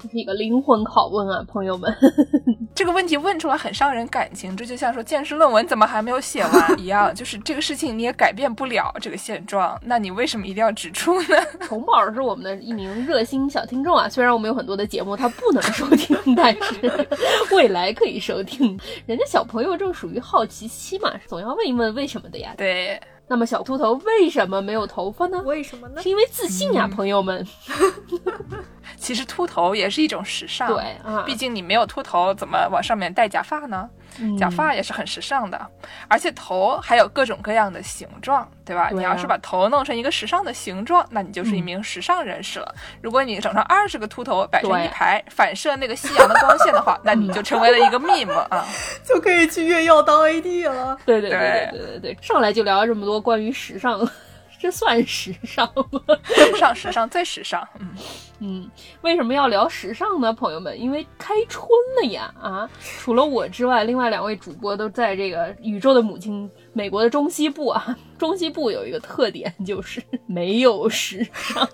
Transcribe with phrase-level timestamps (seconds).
[0.00, 1.94] 这是一个灵魂拷问啊，朋友们。
[2.74, 11.36] 这个问题问出来很伤人感情，这就像说见识论文怎么还没有写完一样， 就是这个事情你也改变不了这个现状，那你为什么一定要指出呢？
[11.60, 17.08] 童宝是我们的一名热心小听众啊， 虽然我们有很多的节目他不能收听，但是
[17.52, 18.78] 未来可以收听。
[19.04, 22.54] 人家小朋友正属于好奇期嘛，总要问一问为什么的呀。
[22.56, 22.98] 对。
[23.30, 25.40] 那么小秃头为什么没有头发呢？
[25.44, 26.02] 为什么呢？
[26.02, 27.46] 是因为自信呀，朋友们。
[28.98, 33.88] 其实秃头也是一种时尚，对啊，毕竟你没有秃头，怎么往上面戴假发呢？
[34.38, 35.60] 假发也是很时尚的，
[36.08, 38.90] 而且头还有各种各样的形状，对吧？
[38.92, 42.74] 你要是把头弄成一个时尚的形状，那你就是一名时尚人士了。
[43.00, 48.66] 如果你整成二十个秃头摆成一排，反射那个夕阳的光线的话，那你就成为了一个 meme 啊，
[49.04, 50.98] 就可以去月曜当 AD 了。
[51.06, 54.00] 对对对对对对，上来就聊了这么多关于时尚。
[54.60, 56.00] 这算时尚吗？
[56.24, 57.66] 时尚，时尚，最时尚。
[57.78, 57.88] 嗯
[58.40, 58.68] 嗯，
[59.02, 60.80] 为什么要聊时尚呢，朋友们？
[60.80, 61.68] 因为开春
[62.00, 62.34] 了呀！
[62.40, 67.96] 啊，除了我之外，另外两位主播都在这个宇宙的母亲——美国的中西部啊。
[68.18, 71.66] 中西部有一个特点，就是没有时尚。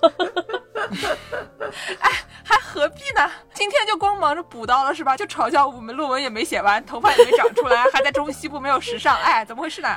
[1.98, 2.10] 哎，
[2.44, 3.28] 还何必呢？
[3.52, 5.16] 今天就光忙着补刀了是吧？
[5.16, 9.16] 就嘲笑我们论文也没写完，头发也没长出来，还在中西部没有时尚。
[9.16, 9.88] 哎，怎么回事呢？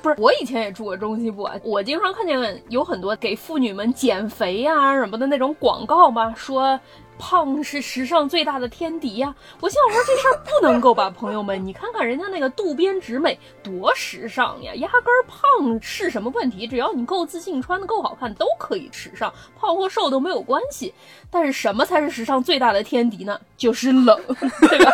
[0.00, 6.78] 不是，我以前也住过中西部啊，我经常看见有很多给妇女们减肥呀什么的那种广告嘛，说。
[7.18, 9.34] 胖是时尚最大的天敌呀！
[9.60, 16.66] 我心想说这事儿不能够吧，朋友们，你看看人家那个渡边直美多时尚呀，压根儿胖是什么问题？
[16.66, 20.92] 只要你够自信，穿的够好看，都可以时尚，胖或瘦都没有关系。
[21.30, 23.40] 但是什么才是时尚最大的天敌呢？
[23.56, 24.20] 就是冷，
[24.68, 24.92] 对吧？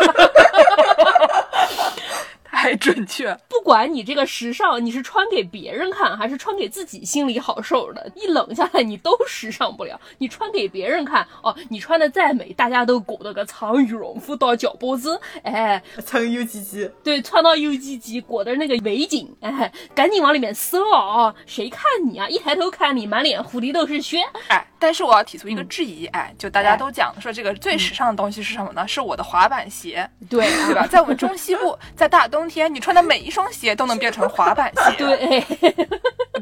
[2.62, 10.00] 太准确，不管你这个时尚，你是穿给别人看，还是穿给自己心里好受的，一冷下来，你都时尚不了。
[10.18, 21.34] 你穿给别人看，哦，你穿的再美，大家都裹了个长羽绒服到脚脖子，哎，穿 U G G，对，穿到 U G G，裹的那个围巾，哎，赶紧往里面塞啊！
[21.44, 22.28] 谁看你啊？
[22.28, 24.64] 一抬头看你，满脸狐狸都是血，哎。
[24.78, 28.86] 但是我要提出一个质疑，哎，就大家都讲说这个最时尚的东西是什么呢？
[28.88, 30.84] 是我的滑板鞋，对对吧？
[30.88, 35.46] 在我们中西部，在大冬天，你穿的每一双鞋都能变成滑板鞋， 对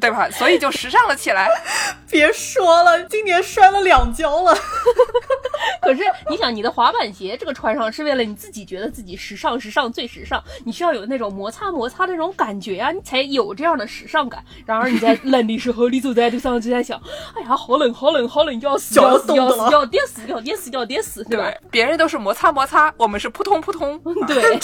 [0.01, 0.29] 对吧？
[0.31, 1.49] 所以就时尚了起来。
[2.11, 4.53] 别说了，今年摔了两跤了。
[5.83, 14.43] 可是你想，你的滑板鞋这个穿上是为了你自己觉得自己时尚，时尚最时尚，你需要有那种摩擦摩擦的那种感觉呀，你才有这样的时尚感。
[14.67, 17.01] 然而你在冷的时候，你走在路上就在想，
[17.37, 18.29] 哎呀，好冷，好冷。
[18.29, 21.53] 好冷，要死要死要死要跌死要跌死要跌死，对吧？
[21.71, 24.59] 别人都是摩擦摩擦，我们是扑通扑通，对，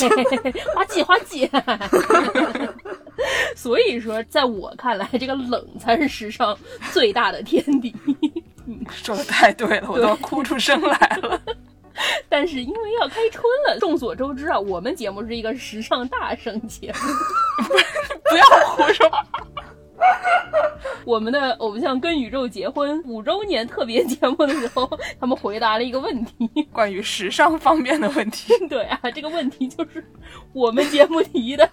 [0.74, 1.35] 滑稽滑稽。
[3.56, 6.56] 所以说，在我看来，这个冷才是时尚
[6.92, 7.92] 最大的天敌。
[8.90, 11.40] 说的太对了，我都哭出声来了。
[12.28, 16.98] 但是因为要开春了，众所周知啊，我们节目是一个时尚大圣节目，
[18.28, 19.10] 不要胡说。
[21.04, 24.88] 我们的偶像跟宇宙结婚五周年特别节目的时候，
[25.20, 28.52] 他们回答了一个问题， 关于时尚方面的问题。
[28.68, 30.04] 对啊，这个问题就是
[30.52, 31.68] 我们节目提的，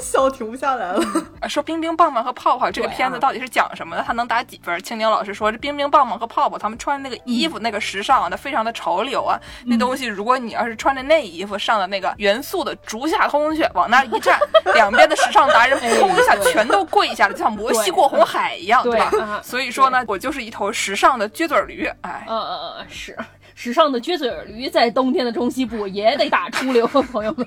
[0.00, 1.00] 笑停不下来了。
[1.48, 4.02] 说冰冰棒棒和泡泡这个片子到底是讲什么的？
[4.02, 4.80] 他能打几分？
[4.82, 9.38] 青柠老师说，这冰冰棒棒和泡泡他们穿那个衣服，那个时尚啊，那非常的潮流啊。
[9.64, 14.38] 那东西，如果你要是穿着那衣服上了那个元素的竹下通去，往那一站，
[14.74, 19.40] 两边的时尚达人砰一下全都跪下了，就像摩西过红海一样，对吧？
[19.42, 23.16] 所以说呢，我就是一头时尚的撅嘴驴，哎，嗯嗯嗯，是。
[23.54, 27.44] 时尚的撅嘴驴在冬天的中西部也得打出溜，朋友们，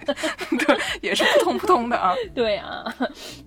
[0.59, 2.13] 对，也是扑通扑通的啊。
[2.35, 2.83] 对啊，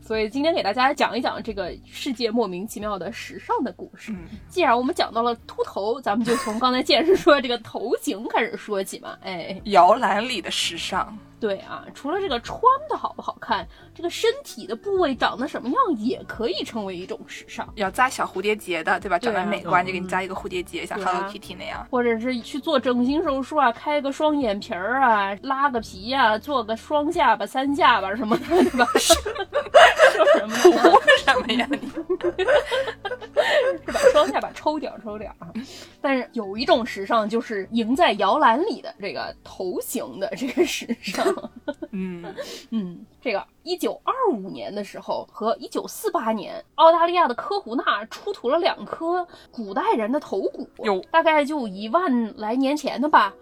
[0.01, 4.15] 所以今天给大家讲一讲这个世界莫名其妙的时尚的故事。
[4.49, 9.15] 既然我们讲到了秃头，咱们就从刚才健身说这个头型开始说起嘛。
[9.23, 11.15] 哎，摇篮里的时尚。
[11.45, 12.59] 对啊，除了这个穿
[12.89, 17.71] 的好不好看，这个身体的部位长得什么样也可以成为一种时尚。
[17.75, 19.19] 要扎小蝴蝶结的，对吧？
[19.19, 21.87] 长得美观就给你扎一个蝴蝶结，像 Hello Kitty 那样。
[21.91, 28.87] 或者是去做整形手术啊，开个双眼皮儿啊，拉个皮呀，做个双下巴、三下巴什么的，对吧？
[30.17, 30.63] 说什么呢？
[30.63, 31.79] 图什么呀你？
[33.85, 33.99] 是吧？
[34.13, 35.53] 双下巴抽点儿抽点儿啊！
[36.01, 41.51] 但是有一种时尚就是赢在摇篮里的这个头型的这个时尚。
[41.91, 42.35] 嗯，
[42.71, 53.35] 嗯，这个一九二五年的时候和一九四八年，澳大利亚的科胡纳出土了两颗古代人的头骨有，大概就一万来年前的吧。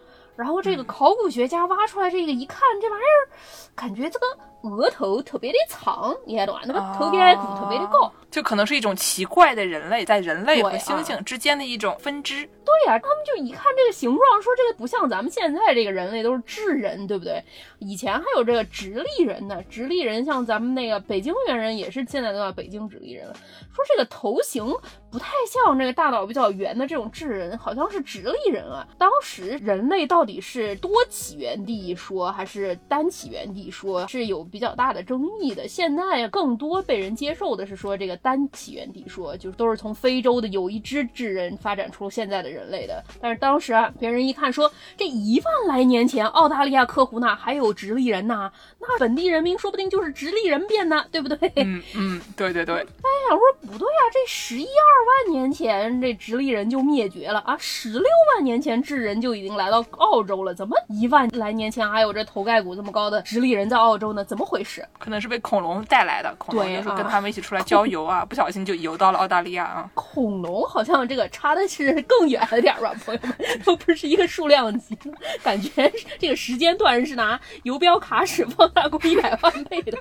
[0.43, 3.31] 然后这个考古学家挖出来这个一看，这玩意儿
[3.77, 4.27] 感觉这个
[4.63, 6.63] 额头特别的长，你看懂吧？
[6.67, 8.13] 那个头盖骨特别的高。
[8.29, 12.49] 就可能是一种奇怪的人类在人类和猩猩之间的一种分支。
[12.65, 17.45] 对呀、他们就一看这个形状，说这个不像咱们现在这个人类都是智人，对不对？
[17.79, 23.35] 以前还有这个直立人呢，直立人像咱们那个北京猿人也是现在都叫北京直立人了。
[23.75, 24.65] 说这个头型
[25.13, 28.89] 不太像这个大脑比较圆的这种智人，好像是直立人啊。
[28.97, 35.69] 当时人类到底是多起源地一说，还是单起源地说，是有比较大的争议的。
[35.69, 43.05] 现在更多被人接受的是说这个单起源地说，就是都是从非洲的有一只智人发展出现在的人类的。
[43.21, 48.51] 但是当时啊，别人一看说这一万来年前澳大利亚科胡纳还有直立人呐，
[48.81, 51.53] 那本地人民说不定就是直立人变的，对不对？
[51.57, 52.87] 嗯嗯，对对对， 哎呀，
[53.33, 58.03] 我说不对啊，这十一二万年前这直立人就灭绝了啊，十六
[58.35, 64.25] 万年前智人就已经来到澳洲了，怎么一万来年前还有这头盖骨这么高的直立人在澳洲呢？
[64.25, 64.87] 怎么回事？
[64.99, 66.35] 可能是被恐龙带来的。
[66.39, 69.91] 恐龙跟他们一起出来郊游啊，不小心就游到了澳大利亚啊。
[69.95, 73.35] 恐龙好像这个差的是更远了点儿吧，朋友们，
[73.65, 74.97] 都不是一个数量级，
[75.43, 79.99] 感觉这个时间段是拿游标卡尺放大过一百万倍的，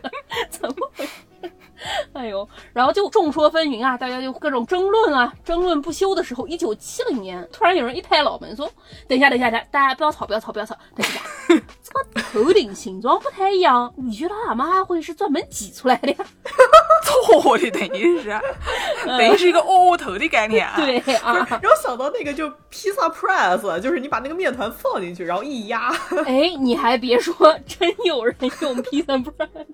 [0.50, 1.12] 怎么回事？
[2.14, 8.70] 哎呦，然后就众说纷纭啊，大家就各种争论啊，争论不休的时候，一九七零年，突然有人一拍脑门说
[9.08, 11.20] ：“等一下，等一下，大家大家不要吵，不要吵，不要吵，等一下，
[11.92, 16.18] 这个头顶形状不太一样，你觉得俺们还会是专门挤出来的呀？”
[17.04, 18.30] 错的，等于是，
[19.06, 20.76] 等于是一个窝窝头的概念啊。
[20.78, 25.92] 对啊，然后想到那个就披萨 press，就是你把那个面团放进去，然后一压，
[26.26, 27.36] 哎，你还别说，
[27.68, 29.66] 真有人用 Pizza Press。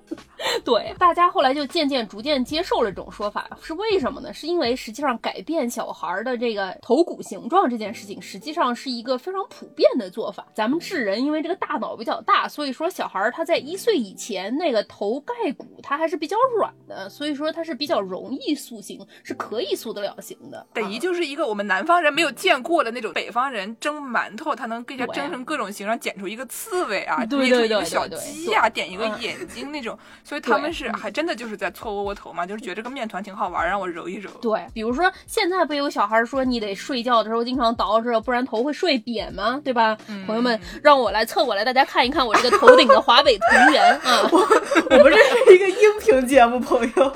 [0.63, 4.33] 对，大家后来就渐渐、逐渐接受了这种说法，是为什么呢？
[4.33, 10.45] 是因为实际上改变小孩儿的这个头骨形状这件事情，实际上是一个非常普遍的做法。
[10.53, 20.65] 咱们智人因为这个大脑比较大，所以说小孩儿他在一岁以前那个头盖骨它还是比较软的，所以说它是比较容易塑形，是可以塑得了形的。
[20.73, 34.29] 等于就是一个我们南方人没有见过的那种北方人蒸馒头，他能给它蒸成各种形状，剪出一个刺猬啊，对捏出对对一个小鸡呀、点一个嗯眼睛那种， 所以他们是还真的就是在搓窝窝头嘛，就是觉得这个面团挺好玩，让我揉一揉。
[34.41, 39.59] 对，比如说现在不有小孩说你得睡觉的时候经常捯饬，不然头会睡扁吗？
[39.63, 39.97] 对吧？
[40.25, 47.13] 朋友们，让我来测过来，大家看一看我这个头顶的华北平原啊， 我们这是一个音频节目，朋友。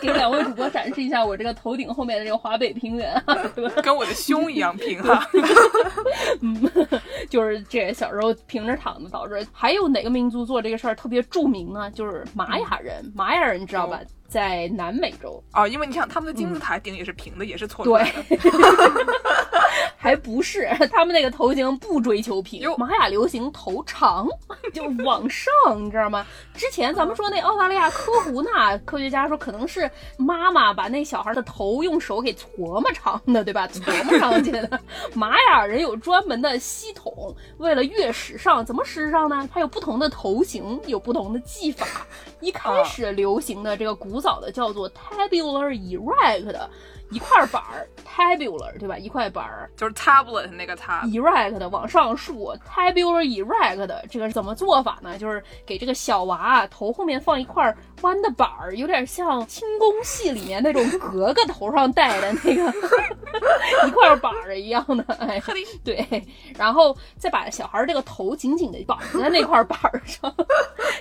[0.00, 3.36] 给两位主播展示一下我这个头顶后面的这个华北平原啊？
[3.82, 5.26] 跟我的胸一样平哈，
[6.42, 6.70] 嗯，
[7.30, 9.46] 就是这小时候平着躺着导致。
[9.52, 11.90] 还有哪个民族做这个事儿特别著名呢？
[11.92, 14.00] 就是玛雅人，玛雅人你知道吧？
[14.28, 18.38] 在南美洲，哦，因为你想他们的金字塔顶也是平的，也是错的对
[19.96, 24.26] 还不是他们那个头型不追求平哟，玛雅流行头长，
[24.72, 26.26] 就往上，你知道吗？
[26.54, 33.66] 之前咱们说那澳大利亚科胡纳科学家说，可能是妈妈把那小孩的头用手给搓磨长的，对吧？
[33.68, 34.80] 搓磨上去的。
[35.14, 39.48] 玛雅人有专门的系统，为了越时尚，怎么时尚呢？
[39.52, 41.86] 它有不同的头型，有不同的技法。
[42.44, 46.68] 一开始流行的这个古早的叫做 tabular erect 的
[47.10, 48.98] 一块板儿，tabular 对吧？
[48.98, 49.70] 一块板儿。
[49.76, 55.16] 就是 tablet 那个 tab，erect 的往上竖，tabular erect 的这个是怎么做法呢？
[55.18, 62.72] 就是给这个小娃啊头后面放一块弯的板儿，有点像轻功戏里面那种格格头上戴的那个
[63.86, 65.40] 一块板儿一样的，哎，
[65.84, 66.06] 对，
[66.56, 70.32] 然后再把小孩这个头紧紧的绑在那块板儿上，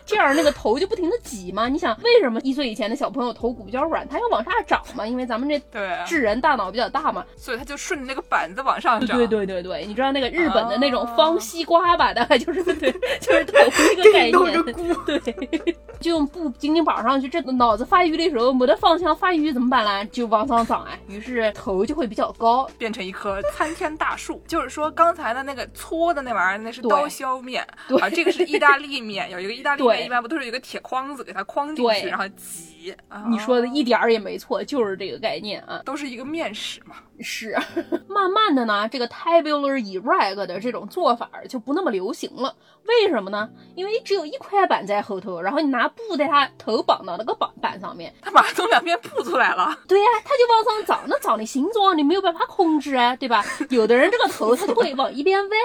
[0.06, 1.68] 这样那个头就不停的挤吗。
[1.68, 5.06] 你想，为什么一岁以前的小朋友头骨比较软，他要往下长嘛？
[5.08, 9.18] 因为咱们这对，智人大脑比较大嘛，所以他就顺着那个板子往上长。
[9.18, 12.14] 对对对对，你知道那个日本的那种哦方西瓜吧？
[12.14, 13.58] 大概就是对，就是头
[13.92, 14.34] 一个概念。
[14.34, 20.06] 菇，对，就用布紧紧绑上去，这脑子发育的时候没得方向发育怎么办呢？
[20.12, 22.70] 就往上长哎，于是头就会比较高。
[22.78, 24.42] 变成一棵参天大树。
[24.48, 32.73] 就是说，刚才的那个搓的那玩意儿，那是刀削面对啊，这个是意大利面，有一个意大利面，一般不都是有一个铁框子给它框进去，然后挤
[33.08, 33.26] 啊？
[33.30, 35.82] 你说的一点儿也没错，就是这个概念啊。
[35.86, 36.96] 都是一个面食嘛。
[37.20, 37.56] 是，
[38.10, 42.56] 慢慢的呢，这个 tabular erect 的这种做法就不那么流行了。
[42.86, 43.50] 为什么呢？
[43.76, 49.78] 因为只有一块板在后头，然后你拿布在它头绑到那个板板上面，它马上从两边铺出来了。
[49.88, 53.46] 对呀、它就往上长，那长的形状你没有办法控制啊，对吧？
[53.70, 55.56] 有的人这个头它就会往一边歪，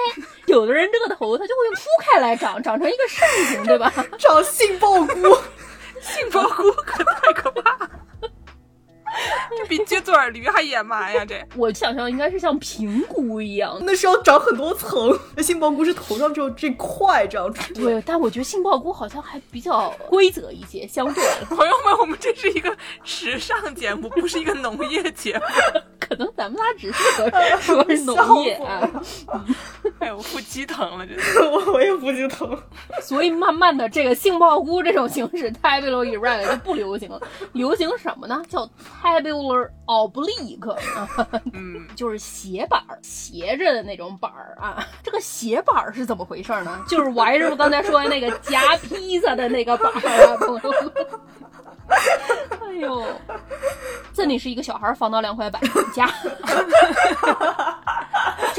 [0.45, 3.91] 有的人这个头它就会铺开来长，长成一个扇形，对吧？
[4.17, 5.37] 长杏鲍菇，
[6.01, 7.77] 杏鲍菇可太可怕。
[7.77, 7.89] 了，
[9.57, 11.25] 这比撅嘴驴还野蛮呀！
[11.25, 13.77] 这我想象应该是像平菇一样。
[13.81, 15.17] 那是要长很多层。
[15.35, 17.93] 那杏鲍菇是头上只有这块长出来。
[17.93, 25.43] 对，但我觉得杏鲍菇好像还比较规则一些，相对朋友们，我们这是一个时尚节目，不是一个农业节目。
[25.99, 28.89] 可能咱们俩只适合说是农业啊。
[29.99, 31.23] 哎，我腹肌疼了，真的。
[31.51, 32.57] 我我也腹肌疼。
[33.01, 37.21] 所以慢慢的，这个杏鲍菇这种形式 tabular erect 就不流行了，
[37.53, 38.41] 流行什么呢？
[38.49, 38.67] 叫
[39.01, 41.07] tabular oblique 啊，
[41.53, 44.85] 嗯， 就是斜板儿，斜着的那种板儿啊。
[45.03, 46.83] 这个斜板儿是怎么回事呢？
[46.87, 50.93] 就是王师傅刚才说的那个夹披萨的那个板儿啊，朋友们。
[52.61, 53.03] 哎呦，
[54.13, 56.07] 这里是一个小孩儿放到两块板上夹。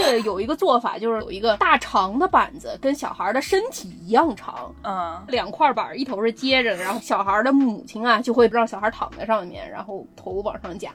[0.00, 10.90] 这有一个做法，就是有一个大长的板子，跟小孩的身体一样长，嗯，两块板儿一头是接着的，然后小孩的母亲啊就会让小孩躺在上面，然后头往上夹，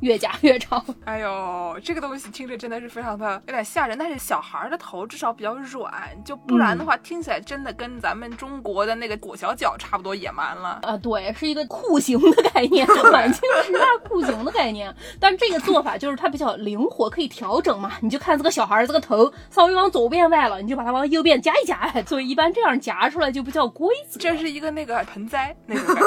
[0.00, 0.84] 越夹越长。
[1.04, 5.92] 哎呦，这个东西听着真的是非常的有点吓人，但是小孩儿的头至少比较软，
[6.24, 10.80] 就不然的话，听起来真的跟咱们中国的那个裹小脚差不多野蛮了。
[10.82, 14.94] 啊，对，是一个酷刑的概念， 满清十大酷刑的概念。
[15.20, 17.92] 但这个做法就是它比较灵活，可以调整嘛。
[18.00, 24.20] 你就看这个小孩儿这个头稍微往左边歪了，你就把它往右边夹一夹，所以一般这样夹出来就比较规则。
[24.20, 26.02] 这是一个那个盆栽那种 感觉，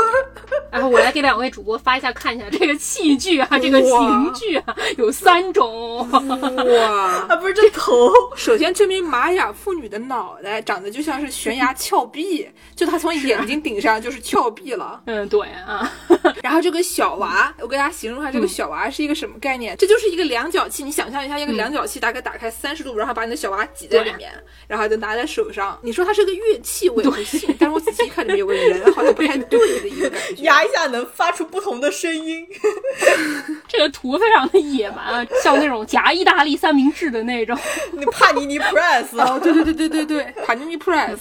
[0.72, 6.07] 然后我来给两位主播发一下，看一下这个器具啊， 这个刑具啊，有三种。
[6.09, 7.25] 哇！
[7.27, 15.01] 啊，不是这头， 首先，这名玛雅妇女的脑袋长得就像是悬崖峭壁，就她从眼睛顶上就是峭壁了。
[15.05, 15.91] 嗯，对啊，
[16.41, 19.75] 然后这个小娃，我给大家形容一下这个小娃是一个什么概念？
[19.77, 24.31] 这就是一个量角器，你想象一下，一个量角器大概打开三十度，然后把你的小娃挤在里面，
[24.67, 25.77] 然后就拿在手上。
[25.81, 30.43] 你说它是个乐器，我也不信，但是我仔细一看，里面有个人，好像不太对的一个感觉。
[30.50, 32.48] 压一下能发出不同的声音。
[33.69, 37.57] 这个图非常的野蛮啊，像那种夹意大利三明治的那种。
[37.93, 41.17] 那帕尼尼 press，哦，对对对对对对，帕尼尼 press。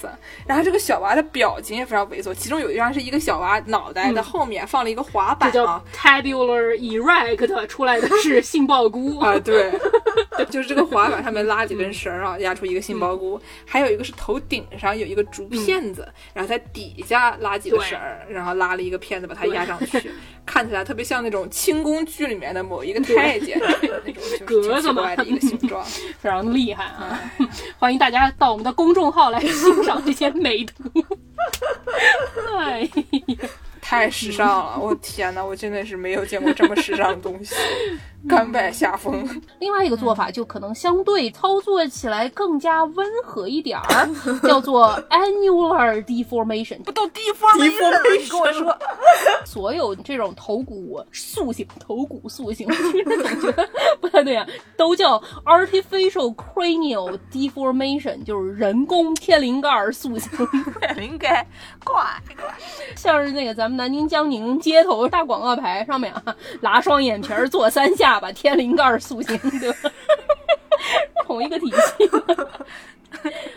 [0.46, 9.70] 然后这个小娃的表情也非常猥琐，其中有一张是一个小娃脑袋的后面放了一个滑板叫 tabular erect 出来的是杏鲍菇 啊，对，
[10.50, 20.10] 就是这个滑板上面拉几根绳儿啊，压出一个杏鲍菇，还有一个是头顶上有一个竹片子，然后在底下拉几个绳儿，然后拉了一个片子把它压上去，
[20.46, 23.58] 看起来特别像那种清宫剧里面的某一个太监
[24.04, 25.84] 那种，格子嘛的一个形状。
[26.20, 27.20] 非常厉害啊！
[27.78, 30.84] 欢迎大家到我们的公众号来欣赏这些美图。
[32.58, 32.88] 哎呀，
[33.88, 34.78] 太时尚了！
[34.78, 37.54] 我天哪，我真的是没有见过这么时尚的东西，
[38.28, 39.26] 甘拜下风。
[39.60, 44.10] 另外一个做法就可能相对操作起来更加温和一点儿，
[44.46, 46.82] 叫做 annular deformation。
[46.82, 47.98] 不都地方没人了？
[48.20, 48.78] 你跟我说，
[49.46, 53.66] 所有这种头骨塑形、头骨塑形，听着总觉得
[54.02, 60.30] 不太对啊，都叫 artificial cranial deformation，就是人工天灵盖儿塑形。
[61.00, 61.42] 应该
[61.82, 62.04] 怪
[62.36, 62.54] 怪。
[62.94, 69.90] 像是那个咱们南京江宁街头大广告牌上面啊，拉双眼皮儿，做三下巴，天灵盖塑形，对吧？
[71.24, 72.10] 同一个体系。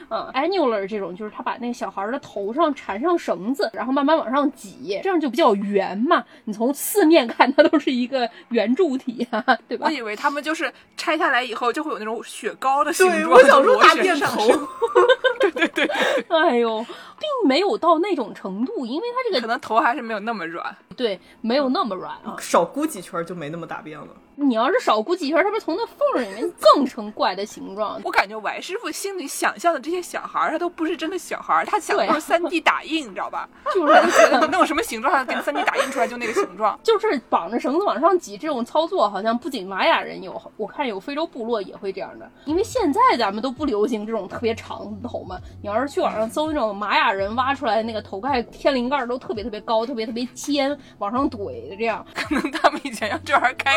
[0.10, 6.24] 啊，annular 这种就是他把那个小孩的头上缠上绳子，然后慢慢往上挤，这样就比较圆嘛。
[6.46, 9.92] 你从四面看，它都是一个圆柱体啊，对吧我？
[9.92, 14.48] 以为他们就是拆下来以后就会有那种雪糕的形对，状，我想说螺旋大便头，
[15.40, 15.86] 对对对
[16.28, 16.80] 哎呦，
[17.20, 20.76] 并没有到那种程度，因为它这个可能头还是没有那么软。
[20.96, 22.36] 对没有那么软啊。
[22.40, 24.08] 少箍几圈就没那么大便了。
[24.42, 28.02] 你要是少鼓几圈，它不是从那缝里面更成怪的形状？
[28.04, 33.48] 我感觉歪师傅心里想象的这些小孩儿，他都不是真的小孩儿，他想的是三 D 打印，你知道吧？
[33.74, 36.78] 就是觉 得弄什么形状，给三 D 打印出来就那个形状。
[36.84, 42.30] 就是绑着绳子往上挤这种操作，好像不仅玛雅人有，我看有非洲部落也会这样的。
[42.46, 52.06] 因为现在咱们都不流行这种特别长的头嘛，你要是去网上搜那种玛雅人挖出来的那个头盖天灵盖儿都特别特别高，特别特别尖，往上怼的这样。
[52.14, 53.74] 可能他们以前要这玩意儿开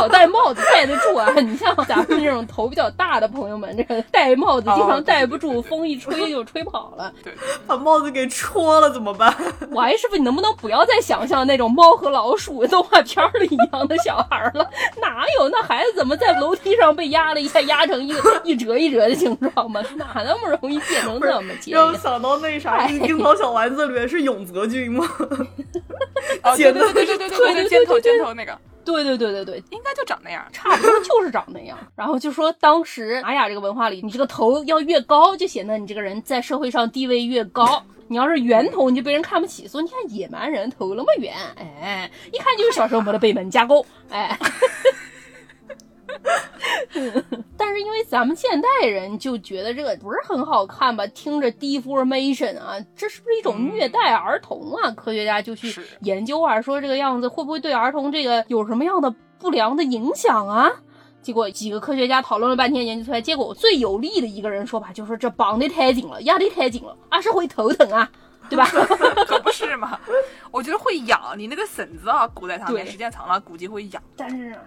[0.02, 1.30] 好戴帽子戴得住啊。
[1.40, 7.12] 你像咱们这种头比较大的朋友们，这个戴帽子经常戴不住，风一吹就吹跑了。
[7.22, 7.34] 对，
[7.66, 9.34] 把帽子给戳了怎么办？
[9.72, 14.66] 王师傅，你能不能不要再想象那种猫和老鼠动画片里一样的小孩了？
[15.00, 19.82] 哪有那孩子怎么在楼梯上被压了一下，压成一个一折一折的形状嘛？
[19.96, 21.74] 哪那么容易变成那么尖？
[21.74, 25.06] 让我想到那啥，《樱桃小丸子》里面是永泽君吗？
[26.42, 28.56] 哦，对对对对对对对，尖头尖头那个。
[28.84, 31.78] 对对对对对，应该就长那样， 差不多就是长那样。
[31.94, 37.82] 然后就说当时玛雅这个文化里，你这个头要越高，就显得你这个人在社会上地位越高。
[38.08, 39.68] 你要是圆头，你就被人看不起。
[39.68, 44.36] 所以你看野蛮人头那么圆，哎，一看就是小时候的背门架构，哎。
[47.56, 51.06] 但是因为咱们现代人就觉得这个不是很好看吧？
[51.08, 54.90] 听着 deformation 啊，这是不是一种虐待儿童啊？
[54.92, 60.70] 科学家就去研究啊，说这个样子会不会对儿童这个有什么样的不良的影响啊？
[61.22, 68.10] 结果几个科学家讨论了半天，研究出来结果最有利的一个人说法就是这绑得太紧了，压得太紧了，啊是会头疼啊，
[68.48, 68.64] 对吧？
[69.28, 70.00] 可不是嘛？
[70.50, 74.02] 我觉得会痒，你那个绳子啊箍在上面，时间长了估计会痒。
[74.16, 74.58] 但是。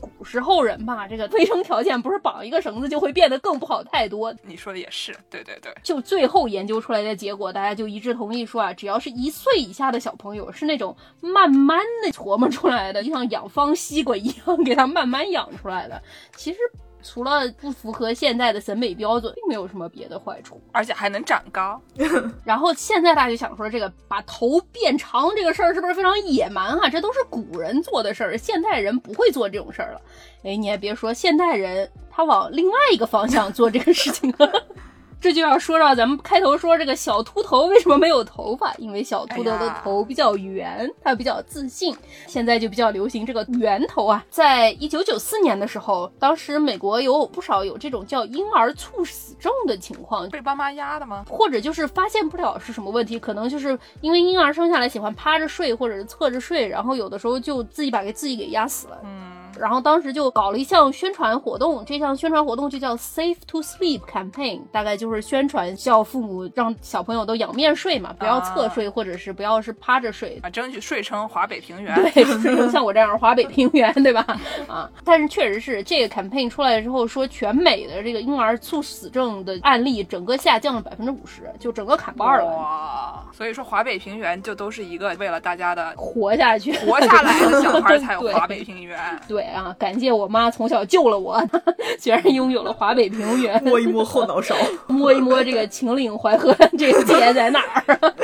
[0.00, 4.34] 古时候人吧，这个卫生条件不是绑一个绳子就会变得更不好太多。
[4.42, 5.74] 你说的也是，对对对。
[5.82, 16.02] 就最后研究出来的结果，大家就一致同意说啊，只要是一岁以下的小朋友，是那种慢慢的琢磨出来的，就像养方西瓜一样，给他慢慢养出来的。
[16.36, 16.58] 其实。
[17.04, 21.78] 除了不符合现在的审美标准，并没有什么别的坏处，而且还能长高。
[22.42, 26.88] 然后现在大家就想说，这个把头变长这个事儿是不是非常野蛮啊？
[26.88, 30.00] 这都是古人做的事儿，现代人不会做这种事儿了。
[30.44, 34.50] 哎，你还别说，现代人他往另外一个方向做这个事情了。
[35.24, 38.74] 这就要说到咱们开头说这个小秃头为什么没有头发？
[38.74, 41.96] 因为小秃头的头比较圆，他比较自信。
[42.26, 44.22] 现在就比较流行这个圆头啊。
[44.28, 51.24] 在一九九四年的时候，当时美国有不少有这种叫婴儿猝死症的情况，被爸妈压的吗？
[51.26, 59.00] 或者就是发现不了是什么问题，可能就是因为婴儿生下来喜欢趴着睡或者是侧着睡，然后有的时候就自己把给自己给压死了。
[59.02, 59.43] 嗯。
[59.58, 74.24] 然后当时就搞了一项宣传活动，这项宣传活动就叫 Safe to Sleep Campaign，大概就是宣传叫父母让小朋友都仰面睡嘛，不要侧睡，或者是不要是趴着睡，啊，争取睡成华北平原，对，睡成像我这样华北平原，对吧？
[74.66, 82.44] 啊，但是确实是这个 campaign 出来之后，说全美的这个婴儿猝死症的案例整个下降了百分之五十，就整个砍半了。
[82.56, 89.43] 哇，所以说华北平原就都是一个为了大家的活下去、活下来的小孩才有 华北平原，对。
[89.46, 89.74] 啊！
[89.78, 91.42] 感谢我妈从小救了我，
[92.00, 93.62] 居然拥有了华北平原。
[93.64, 94.54] 摸一摸后脑勺，
[94.88, 98.14] 摸一摸这个秦岭淮河，这个节在哪儿？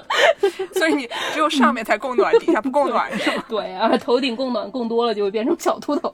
[0.74, 3.44] 所以你只有上面才供暖，底下不供暖是吗？
[3.48, 6.12] 对啊，头顶供暖供多了就会变成小秃头。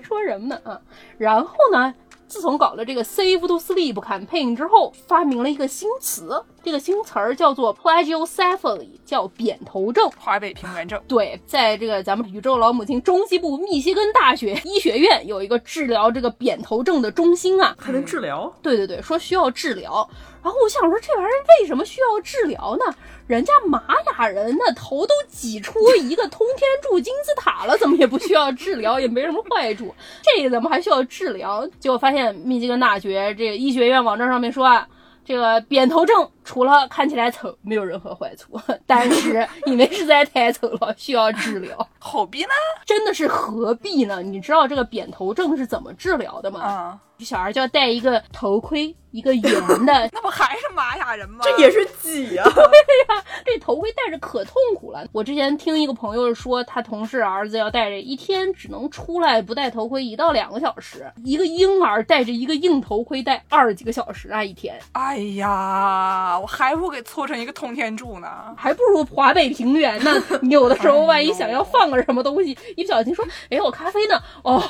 [0.00, 0.80] 说什么呢啊？
[1.18, 1.94] 然后呢？
[2.28, 11.00] 自从搞了这个 “Save to Sleep campaign 之后，发明了一个新词，这个新词儿叫做 Plagiocephaly，叫扁头症，华北平原症。
[11.08, 18.52] 对，在这个咱们宇宙老母亲中西部密歇根大学医学院有一个治疗这个扁头症的中心啊，还能治疗？
[18.62, 20.08] 对对对，说需要治疗。
[20.40, 22.94] 然后我想说，这玩意儿为什么需要治疗呢？
[23.26, 23.82] 人家玛
[24.18, 29.92] 雅人那头都挤出一个通天柱金字塔了，怎么也不需要治疗，也没什么坏处。
[30.22, 31.66] 这个怎么还需要治疗？
[31.80, 34.86] 结果发现密歇根大学这个医学院网站上面说啊。
[35.24, 38.60] 这个扁头症除了看起来丑，没有任何坏处。
[38.86, 41.86] 但是 因为实在太丑了，需要治疗。
[41.98, 42.48] 何必呢？
[42.84, 44.22] 真的是何必呢？
[44.22, 46.60] 你知道这个扁头症是怎么治疗的吗？
[46.60, 49.42] 啊，小孩就要戴一个头盔， 一个圆
[49.86, 50.08] 的。
[50.12, 51.44] 那不还是玛雅人吗？
[51.44, 52.44] 这也是挤呀。
[52.54, 55.06] 对呀，这头盔戴着可痛苦了。
[55.12, 61.10] 我之前听一个朋友说，他同事儿子要戴着，一天只能出来不戴头盔一到两个小时。
[61.24, 64.78] 一个婴儿戴着一个硬头盔戴二十几个小时啊，一天。
[64.92, 70.10] 哎呀，我还不如给搓成一个通天柱呢，还不如华北平原呢。
[70.40, 74.20] 你有的时候万一想要放个什么东西，一不小心说，哎，我咖啡呢？
[74.42, 74.60] 哦，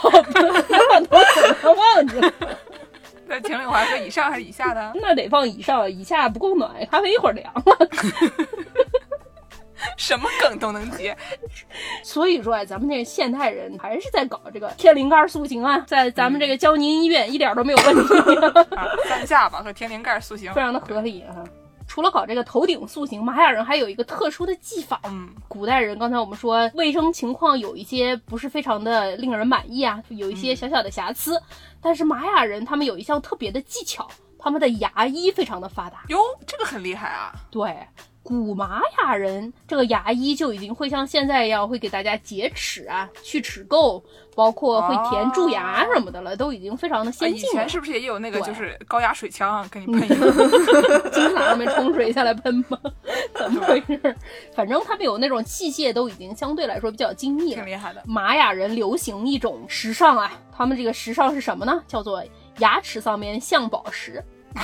[0.90, 1.16] 把头
[1.62, 2.32] 枕忘记了。
[3.28, 4.92] 在秦岭华说以上还是以下的？
[4.94, 7.62] 那得放以上，以下不够暖，咖啡一会儿凉了。
[9.96, 11.16] 什么梗都能接，
[12.04, 18.36] 所以说啊，咱们这现代人还是在搞这个天灵盖塑形啊，在咱们这个江宁医院一点都没有问题。
[18.76, 21.42] 啊三下巴和天灵盖塑形非常的合理啊。
[21.88, 25.00] 除了搞这个头顶塑形，玛雅人还有一个特殊的技法。
[25.04, 31.38] 嗯，古代人刚才我们说卫生情况有一些不是非常的令人满意啊，有一些小小的瑕疵，
[31.82, 36.04] 但是玛雅人他们有一项特别的技巧，他们的牙医非常的发达。
[36.08, 37.32] 哟，这个很厉害啊。
[37.50, 37.76] 对。
[38.22, 44.02] 古玛雅人这个牙医就已经会像现在一样，会给大家洁齿啊、去齿垢，
[44.34, 47.68] 包括会填蛀牙什么的了，都已经非常的先进了前。
[47.68, 51.10] 是不是也有那个就是高压水枪啊给你喷一个？
[51.10, 52.78] 金塔上面冲水下来喷吗？
[53.34, 54.16] 怎么回事？
[54.54, 57.66] 反正他们有那种器械都已经相对来说比较精密了挺。
[57.66, 58.02] 厉害的。
[58.06, 61.82] 玛雅人流行一种时尚啊，他们这个时尚是什么呢？
[61.88, 62.22] 叫做
[62.58, 64.22] 牙齿上面镶宝石。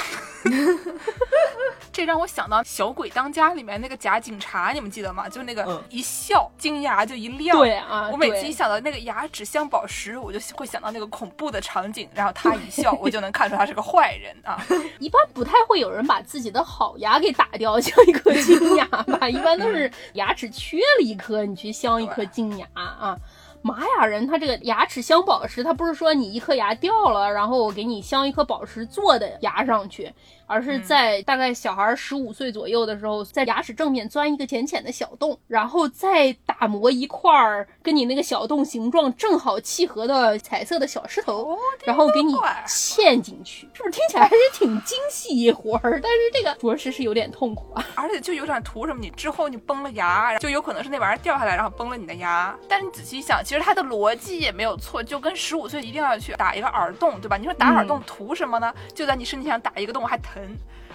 [1.93, 5.29] 这让我想到《小鬼当家》里面那个假警察，你们记得吗？
[5.29, 7.59] 就那个嗯一笑，金牙就一亮。
[7.59, 14.65] 对啊，我每次一想到那个牙齿镶宝石，我就会想到那个恐怖的场景，然后他一笑，我就能看出他是个坏人啊。
[15.01, 19.29] 一般不太会有人把自己的好牙给打掉，镶一颗 金牙吧？
[19.29, 23.19] 一般都是牙齿缺了一颗，你去镶一颗金牙啊。
[23.63, 30.13] 玛雅人他这个牙齿镶宝石，他不是说你一颗牙掉了，然后我给你镶一颗宝石做的牙上去，
[30.49, 42.33] 而是在大概小孩十五岁左右的时候，在牙齿正面钻一个浅浅的小洞，然后再打磨一块儿跟你那个小洞形状正好契合的彩色的小石头，哦然后给你
[42.67, 46.01] 嵌进去，是不是听起来还是挺精细一活儿？
[46.03, 47.85] 但是这个着实是有点痛苦啊。
[47.95, 52.57] 而且就有点图什么，你之后你崩了牙，就有可能是那玩意儿掉下来，然后崩了你的牙。
[52.67, 57.37] 但是你仔细想，其实它的逻辑也没有错，就跟十五岁一定要去打一个耳洞，对吧？
[57.37, 58.73] 你说打耳洞图什么呢？
[58.95, 60.38] 就在你身体上打一个洞还疼，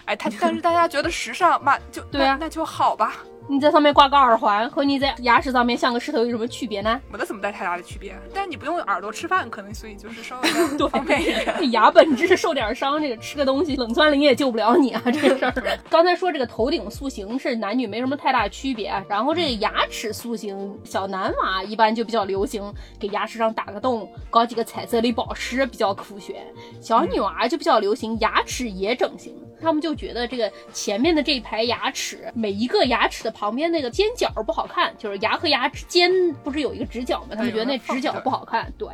[0.06, 2.36] 哎，他但是大家觉得时尚嘛，就对啊。
[2.40, 3.16] 那那就好吧，
[3.50, 7.00] 你在上面挂个耳环，和你在牙齿上面像个石头有什么区别呢？
[7.12, 8.16] 没得什么太大的区别。
[8.34, 11.54] 但是你不用耳朵吃饭，可能所以就是稍微 多方便一点。
[11.60, 15.02] 这 牙本质受点伤，这个吃个东西冷酸灵也救不了你啊！
[15.06, 15.54] 这个事儿。
[15.90, 26.36] 刚才说这个头顶塑形是男女没什么太大区别，啊然后这个牙齿塑形，小男娃一般就比较流行给牙齿上打个洞，搞几个彩色的宝石，比较酷炫。
[26.82, 36.12] 小女娃就比较流行牙齿也整形，他们就觉得这个前面的这一排牙齿，每一个牙齿的旁边那个尖角不好看，就是牙和牙之间
[36.44, 37.30] 不是有一个直角吗？
[37.36, 38.88] 他们觉得那直角不好看，对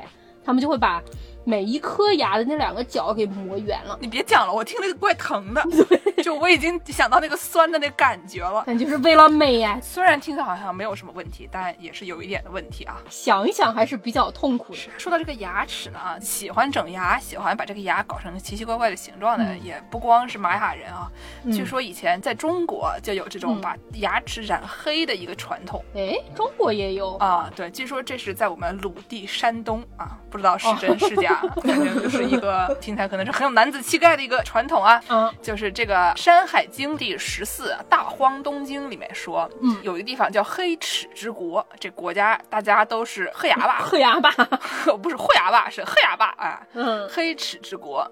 [0.46, 1.04] 他们就会把
[1.44, 3.98] 每一颗牙的那两个角给磨圆了。
[4.02, 5.64] 你别讲了，我听着怪疼的，
[6.24, 8.64] 就我已经想到那个酸的那感觉了。
[8.68, 12.98] 但就是为了美呀、虽然听着好像没有什么问题，但也是有一点的问题啊。
[13.10, 14.80] 想一想还是比较痛苦的。
[14.98, 21.10] 说到这个牙齿呢，喜欢整牙、喜欢把这个牙搞成奇奇怪怪的形状的，嗯也不光是玛雅人啊。
[21.44, 25.84] 嗯据说以前在中国就有这种嗯把牙齿染黑的一个传统。
[25.96, 31.29] 哎，中国也有，啊，对，据说这是在我们鲁地山东啊，不知道是真是假，
[31.64, 35.02] 反正 就是一个听起来可能是很有男子气概的一个传统啊。
[35.10, 44.32] 嗯，就是这个《山海经》第十四《大荒东经》里面说，嗯有一个地方叫黑齿之国，这国家大家都是黑牙吧， 黑牙吧，
[45.02, 48.10] 不是黑牙吧，是黑牙吧啊，嗯黑齿之国，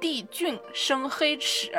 [0.00, 1.70] 帝俊生黑齿，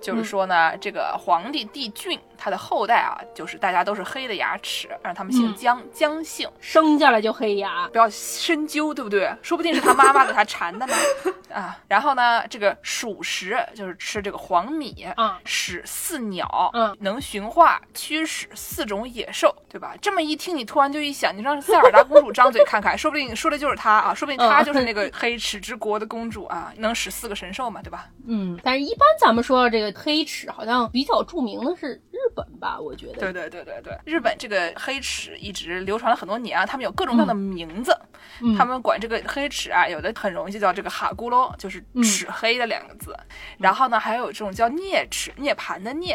[0.00, 6.48] 就是说呢，这个皇帝帝俊他的后代啊，就是大家都是黑的牙齿，让他们姓嗯姜，姜姓。
[6.60, 9.32] 生下来就黑牙，不要深究，对不对？
[9.42, 10.94] 说不定是他妈妈给他缠的呢。
[11.52, 19.94] 啊，然后呢，这个属食就是吃这个黄米啊使四鸟，嗯能驯化驱使四种野兽，对吧？
[20.00, 28.06] 这么一听，你突然就一想，你让塞尔达公主张嘴看看，说不定说的就是她啊，说不定她嗯就是那个 黑齿之国的公主啊，能使四个神兽嘛，对吧？
[28.26, 32.78] 嗯，但是一般咱们说这个黑齿，好像比较著名的是日本吧？
[32.78, 37.98] 我觉得，对对对对对，日本这个黑齿一直流传了很多年啊，他们有各种各样的名字，
[38.40, 43.16] 嗯他们管这个黑齿啊，有的很容易就叫这个哈咕噜，就是齿黑的两个字，
[43.58, 46.14] 然后呢，还有这种叫啮齿，涅盘的啮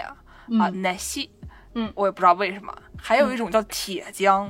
[0.60, 1.30] 啊，奶昔，
[1.74, 4.50] 嗯，我也不知道为什么，还有一种叫铁浆。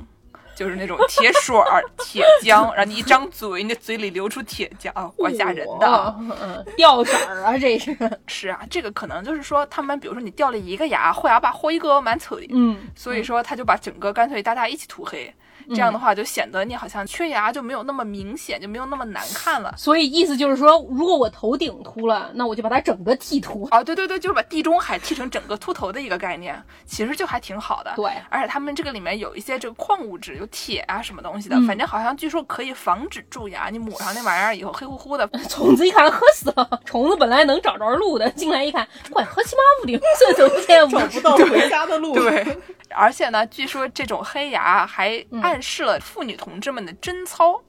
[0.58, 15.32] 就是那种铁水儿、 铁浆，然后你一张嘴，你的嘴里流出铁浆啊，怪吓人的掉色儿啊，这是，是啊，这个可能就是说，他们比如说你掉了一个牙，豁牙把豁一个蛮丑的，嗯，所以说他就把整个干脆大家一起涂黑，
[15.70, 19.74] 这样的话就显得你好像缺牙就没有那么明显，就没有那么难看了。
[19.78, 23.68] 所以意思就是说，如果我头顶秃了，那我就把它整个剃秃。
[23.72, 27.92] 啊，对对对，就是把地中海剃成整个秃头的一个概念，其实就还挺好的。
[27.96, 33.70] 对而且他们这个里面有一些这个矿物质，有铁啊什么东西的，嗯反正好像据说可以防止蛀牙。
[33.70, 42.14] 你抹上那玩意儿以后黑乎乎的， 虫子一看喝死了，虫子本来能找着路的，进来一看，怪喝起妈不顶，顺手牵找不到回家的路。
[42.14, 42.58] 对，
[42.90, 47.62] 而且呢，据说这种黑牙还嗯暗示了妇女同志们的贞操。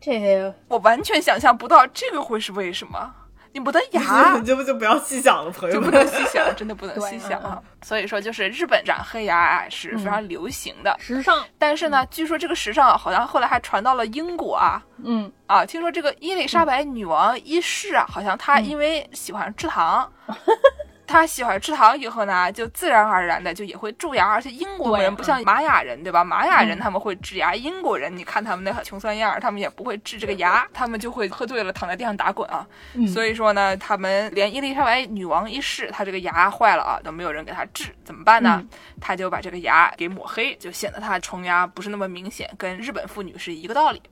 [0.00, 3.14] 这我完全想象不到这个会是为什么。
[3.52, 5.90] 你不得牙 你就就不要细想了，朋友就不。
[5.90, 7.64] 能细想，真的不能细想！
[7.80, 15.64] 所以说，就是日本染黑牙啊是非常流行的，时尚，但是呢，据说这个时尚好像后来还传到了英国啊嗯，啊！
[15.64, 20.12] 听说这个伊丽莎白女王一世啊，好像她因为喜欢吃糖，
[21.06, 26.24] 他喜欢吃糖以后呢，就自然而然的就也会蛀牙，而且英国人不像玛雅人，对吧？
[26.24, 32.66] 玛雅人嗯他们会治牙，英国人你看他们那穷酸样儿，他们也不会治这个牙，他们就会喝醉了躺在地上打滚啊。
[32.94, 38.58] 嗯所以说呢，他们连伊丽莎白女王一世，她这个牙坏了啊，都没有人给她治，怎么办呢？
[38.60, 38.68] 嗯
[39.00, 44.02] 她就把这个牙给抹黑，就显得她虫牙不是那么明显，跟日本妇女是一个道理。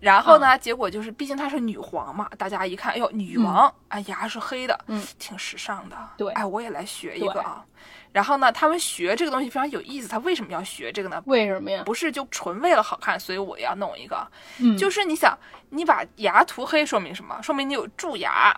[0.00, 5.04] 然后呢，结果就是，毕竟她是女皇嘛，大家一看，哎呦，女王，哎，牙是黑的，嗯。
[5.18, 6.32] 挺时尚的，对。
[6.34, 7.64] 哎，我也来学一个啊。
[8.12, 11.22] 然后呢，他们学这个东西非常有意思，他为什么要学这个呢？
[11.26, 11.82] 为什么呀？
[11.84, 14.26] 不是就纯为了好看，所以我要弄一个，
[14.60, 15.36] 嗯，就是你想，
[15.70, 17.40] 你把牙涂黑，说明什么？
[17.42, 18.54] 说明你有蛀牙，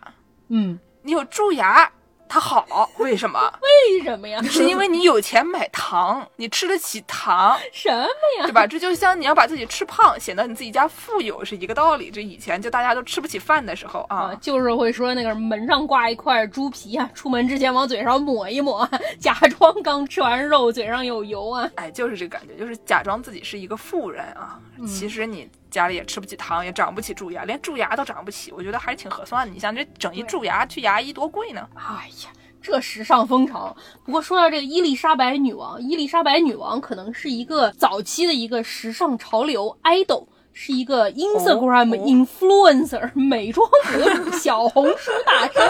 [0.48, 1.90] 嗯，你有蛀牙，
[2.30, 3.52] 它好，为什么？
[3.60, 4.40] 为什么呀？
[4.42, 8.06] 是因为你有钱买糖，你吃得起糖，什么
[8.38, 8.46] 呀？
[8.46, 8.64] 对吧？
[8.64, 12.08] 这就像你要把自己吃胖，显得你自己家富有是一个道理。
[12.08, 18.88] 这以前就大家都吃不起饭的时候啊啊，，就是会说那个门上挂一块猪皮啊，出门之前往嘴上抹一抹，
[19.18, 21.68] 假装刚吃完肉，嘴上有油啊。
[21.74, 29.52] 哎，就是这个感觉，就是假装自己是一个富人啊，其实你家里也吃不起糖，也长不起蛀牙，连蛀牙都长不起，我觉得还是挺合算的。
[29.52, 31.68] 你像这整一蛀牙去牙医多贵呢？
[31.74, 32.30] 哎呀，
[32.60, 33.74] 这时尚风潮。
[34.04, 40.26] 不过说到这个伊丽莎白女王，伊丽莎白女王可能是一个早期的一个时尚潮流 idol。
[40.52, 45.62] 是一个 Instagram 哦 influencer、美妆博主、小红书大神。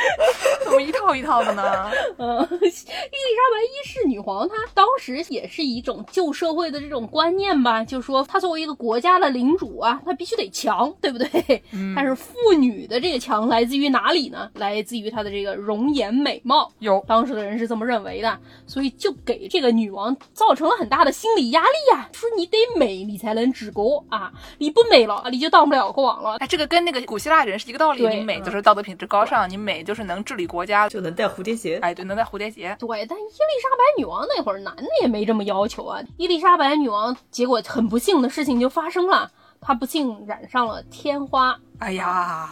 [0.63, 1.91] 怎么一套一套的呢？
[2.17, 11.63] 嗯，伊丽莎白一世女皇，她当时也是一种旧社会的这种观念吧，就说她作为一个国家的领主啊，她必须得强，对不对？
[11.95, 14.49] 但是妇女的这个强来自于哪里呢？
[14.55, 16.71] 来自于她的这个容颜美貌。
[16.79, 26.37] 有当时的人是这么认为的，所以就给这个女王造成了很大的心理压力呀、说你得美，你才能治国啊，你不美了，你就当不了国王了。
[26.39, 30.89] 哎，这个跟那个古希腊人是一个道理，你美就是道德品质高尚，你美就是能治理国家。
[30.89, 31.77] 就能戴蝴蝶结。
[31.77, 32.75] 哎，对，能戴蝴蝶结。
[32.79, 33.29] 对，但伊丽
[33.61, 36.01] 莎白女王那会儿男的也没这么要求啊。
[36.17, 39.31] 伊丽莎白女王结果很不幸的事情就发生了，
[39.61, 42.49] 她不幸染上了天花，哎呀，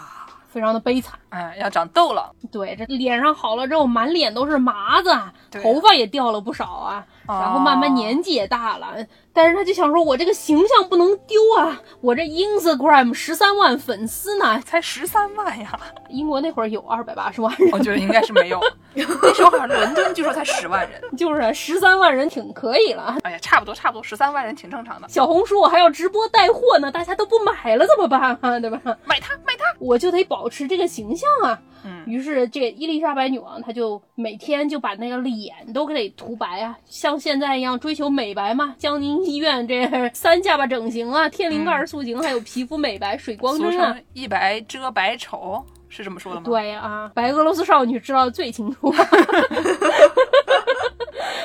[0.50, 1.20] 非常的悲惨。
[1.34, 2.32] 哎，要长痘了。
[2.52, 5.10] 对，这脸上好了之后，满脸都是麻子，
[5.50, 7.06] 对头发也掉了不少啊。
[7.26, 8.96] 哦然后慢慢年纪也大了，
[9.32, 11.82] 但是他就想说，我这个形象不能丢啊！
[12.02, 18.60] 我这 Instagram 十三万粉丝呢，才十三万呀，英国那会儿有二百八十万人，我觉得应该是没有。
[18.94, 21.02] 那时候好像伦敦据说才十万人。
[21.16, 23.16] 就是十三万人挺可以了。
[23.24, 25.08] 哎呀，差不多差不多，十三万人挺正常的。
[25.08, 28.60] 小红书我还要直播带货呢，大家都不买了怎么办啊？
[28.60, 28.82] 对吧？
[29.06, 29.64] 买它，买它。
[29.80, 31.60] 我就得保持这个形象啊。
[31.86, 38.74] 嗯，于是这伊丽莎白女王她就每天就把那个脸都给涂白啊，像现在一样追求美白嘛。
[38.78, 43.98] 江宁医院这三下巴整形啊、天灵盖塑形，还有皮肤美白、水光俗针啊。
[44.14, 48.90] 一白遮百丑，是这么说的吗？，对啊，白俄罗斯少女知道最清楚。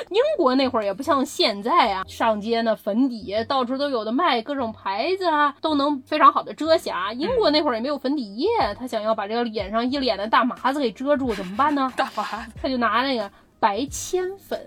[0.09, 7.13] 英国那会儿也不像现在啊，上街呢粉底到处都有的卖，各种牌子啊都能非常好的遮瑕。
[7.13, 11.91] 英国那会儿也没有粉底液，他想要把这个脸上一脸的大麻子给遮住，怎么办呢？
[11.95, 12.51] 大麻子。
[12.61, 14.59] 他就拿那个白铅粉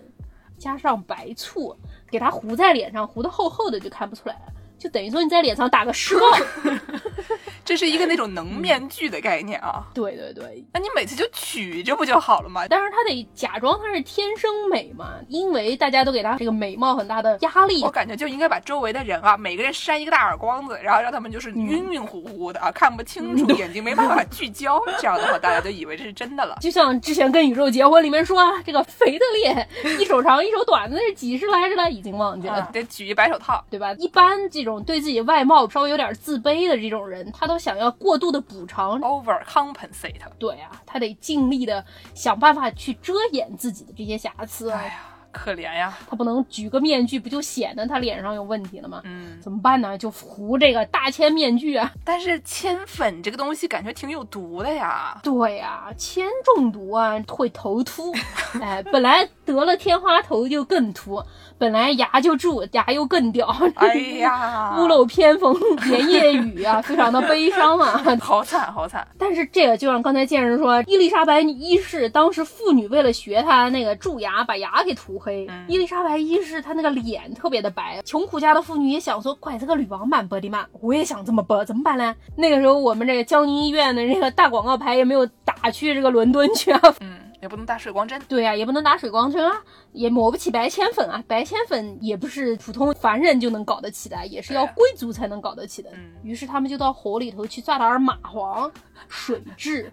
[0.59, 1.77] 加上白醋，
[2.09, 4.52] 给它糊在脸上，糊的厚厚的就看不出来了。
[4.83, 6.27] 就等于说你在脸上打个 石膏。
[7.65, 9.85] 这是一个那种能面具的概念啊。
[9.95, 12.67] 对对对，那你每次就取着不就好了吗？
[12.69, 17.91] 但是他得假装他是天生美嘛，因为大家都给他这个美貌很大的压力我。
[17.91, 24.83] 感觉就应该把周围的人啊，每个人扇一个大耳光子，然后让他们就是晕晕乎乎的啊，看不清楚，眼睛没办法聚焦。
[24.99, 26.59] 这样的话，大家就以为这是真的了。
[26.61, 29.69] 就像之前跟宇宙结婚里面说啊，这个肥的脸
[30.01, 32.55] 一手长一手短的那是几十来着了，已经忘记了。
[32.55, 33.65] 啊，得举一白手套。
[33.71, 33.93] 对吧？
[33.99, 39.01] 一般这种对自己外貌稍微有点自卑的这种人，他都想要过度的补偿。
[39.01, 40.21] overcompensate。
[40.39, 44.87] 对啊，他得尽力的想办法去遮掩自己的这些瑕疵啊哎。
[44.87, 44.95] 呀，
[45.31, 45.97] 可怜呀。
[46.09, 49.01] 他不能举个面具，不就显得他脸上有问题了吗？
[49.05, 49.97] 嗯，怎么办呢？
[49.97, 51.91] 就糊这个大千面具啊。
[52.05, 55.19] 但是铅粉这个东西感觉挺有毒的呀。
[55.23, 58.13] 对呀、铅中毒啊会头秃，
[58.61, 61.23] 哎，本来得了天花头就更秃，
[61.63, 63.47] 本来牙就蛀，牙又更掉，
[63.77, 65.55] 哎呀， 屋漏偏逢
[65.89, 68.03] 连夜雨啊，非常的悲伤啊。
[68.21, 69.07] 好惨好惨。
[69.17, 75.47] 但是这个就像刚才剑人说，伊丽莎白一世当时妇女为了学她那个蛀牙，把牙给涂黑。
[75.49, 82.13] 嗯伊丽莎白一世她那个脸特别的白，穷苦家的妇女也想说，怪这个女王蛮白的嘛，我也想这么白，怎么办呢？
[82.35, 88.23] 那个时候我们这个江宁医院的这个大广告牌也没有打去这个伦敦去啊，嗯，也不能打水光针。
[88.29, 89.61] 对啊，也不能打水光针啊，
[89.93, 95.91] 也抹不起白铅粉啊，白铅粉也不是普通凡人就能搞得起的，也是要贵族才能搞得起的。
[95.93, 98.71] 嗯于是他们就到火里头去抓点儿蚂蟥、
[99.09, 99.91] 水蛭、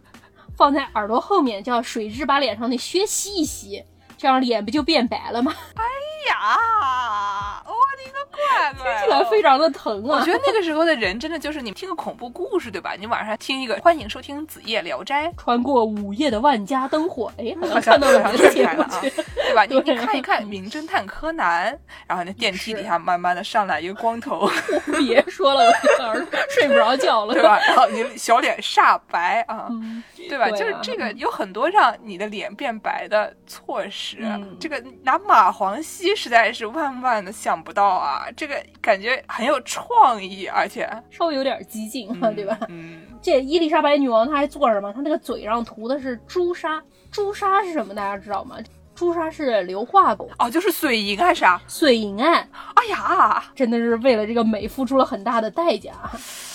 [0.56, 3.84] 放在耳朵后面，叫水蛭把脸上的血吸一吸，
[4.20, 5.56] 这样脸不就变白了吗？
[5.76, 5.84] 哎
[6.28, 9.00] 呀，我的个乖乖！
[9.00, 10.20] 听起来非常的疼啊！
[10.20, 12.96] 我觉得那个时候的人真的就是你听个恐怖故事，对吧？
[13.00, 19.64] 你晚上听一个，欢迎收听《子夜聊斋》，穿过午夜的万家灯火，哎，好像看到了好像别的节目出来了啊，对吧？
[19.64, 21.74] 你你对看一看《名侦探柯南》，
[22.06, 24.50] 然后那电梯底下慢慢的上来一个光头，
[25.00, 27.58] 别说了，我晚上 睡不着觉了，对吧？
[27.66, 30.04] 然后你小脸煞白啊，嗯？
[30.28, 30.50] 对吧？
[30.50, 38.26] 对啊就是这个有很多让你的脸变白的措施，嗯这个拿蚂蟥吸实在是万万的想不到啊！
[38.36, 42.58] 这个感觉很有创意，而且稍微有点激进啊， 对吧？
[42.70, 44.92] 嗯，这伊丽莎白女王她还做什么？
[44.94, 47.94] 她那个嘴上涂的是朱砂，朱砂是什么？
[47.94, 48.58] 大家知道吗？
[48.96, 51.62] 朱砂是硫化汞，哦，就是水银还是啥？
[51.68, 52.46] 水银哎，
[52.76, 55.92] 哎呀，真的是为了这个美付出了很大的代价。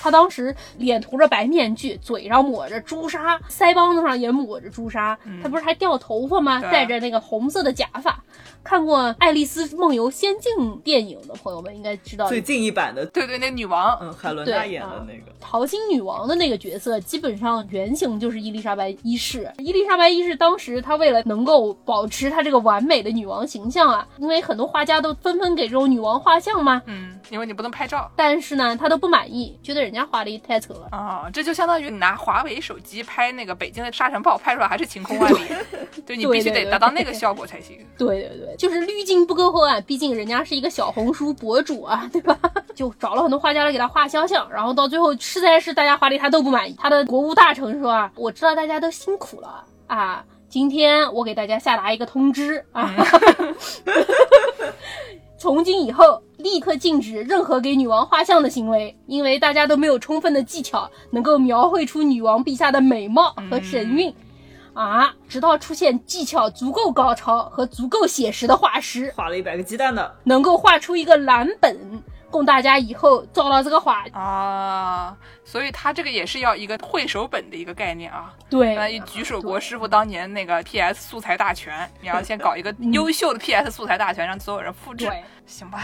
[0.00, 5.18] 她当时脸涂着白面具，嘴上抹着朱砂，腮帮子上也抹着朱砂。
[5.42, 6.60] 她不是还掉头发吗？
[6.60, 8.18] 戴着那个红色的假发。
[8.62, 19.50] 看过《爱丽丝梦游仙境》电影的朋友们应该知道，最近一版的，对对，那女王，嗯，海伦娜演的那个，淘金女王的那个角色，基本上原型就是伊丽莎白一世。
[19.58, 28.10] 伊丽莎白一世当时她为了能够保持她这个完美的女王形象啊，因为很多画家都纷纷给这种女王画像嘛，嗯，因为你不能拍照。
[28.14, 30.88] 但是呢，她都不满意，觉得人家画的太丑了。
[30.92, 35.38] 啊、这就相当于你拿华为手机拍那个北京的沙尘暴，拍出来还是晴空万里，
[36.06, 37.84] 对你必须得对对达到那个效果才行。
[37.98, 42.38] 对对对，就是滤镜不够厚啊，毕竟人家是一个小红书博主啊，对吧？
[42.74, 46.76] 就找了很多画家来给他画肖像，然后到最后实在是大家画的他都不满意。
[46.78, 52.94] 他的国务大臣说啊，我知道大家都辛苦了啊，今天我给大家下达一个通知啊。
[55.40, 64.14] 从今以后，立刻禁止任何给女王画像的行为，因为大家都没有充分的技巧能够描绘出女王陛下的美貌和神韵。
[64.74, 71.74] 啊，直到出现技巧足够高超和足够写实的画师，画了一百个鸡蛋的，能够画出一个蓝本，
[72.30, 74.04] 供大家以后照到这个画。
[74.12, 78.34] 啊，所以他这个也是要一个会手本的一个概念啊。
[78.48, 85.82] 对，举手国师傅当年那个 PS 素材大全，你要先搞一个优秀的 PS 素材大全，让所有人复制，对行吧？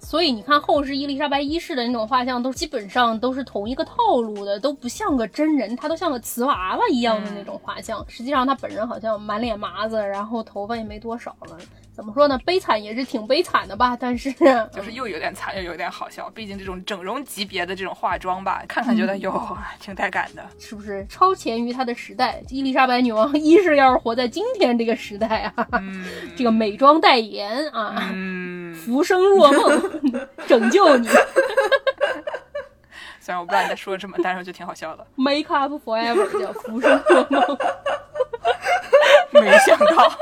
[0.00, 8.04] 所以你看后世伊丽莎白一世的那种画像，都基本上都是同一个套路的，都不像个真人，他都像个瓷娃娃一样的那种画像。
[8.08, 11.58] 实际上他本人好像满脸麻子，然后头发也没多少了。
[12.00, 12.40] 怎么说呢？
[12.46, 14.32] 悲惨也是挺悲惨的吧，但是
[14.72, 16.30] 就是又有点惨，又有点好笑。
[16.30, 20.42] 毕竟这种整容级别的这种化妆吧，看看觉得哟，挺带感的。
[20.58, 22.42] 是不是超前于她的时代？
[22.48, 26.02] 伊丽莎白女王一是要是活在今天这个时代啊，嗯
[26.34, 30.00] 这个美妆代言啊，嗯，浮生若梦，
[30.48, 31.06] 拯救你
[33.20, 35.06] 虽然我不知道你在说什么，但是我觉得挺好笑的。
[35.16, 37.58] ，Make up forever 叫浮生若梦。
[39.32, 40.12] 没想到，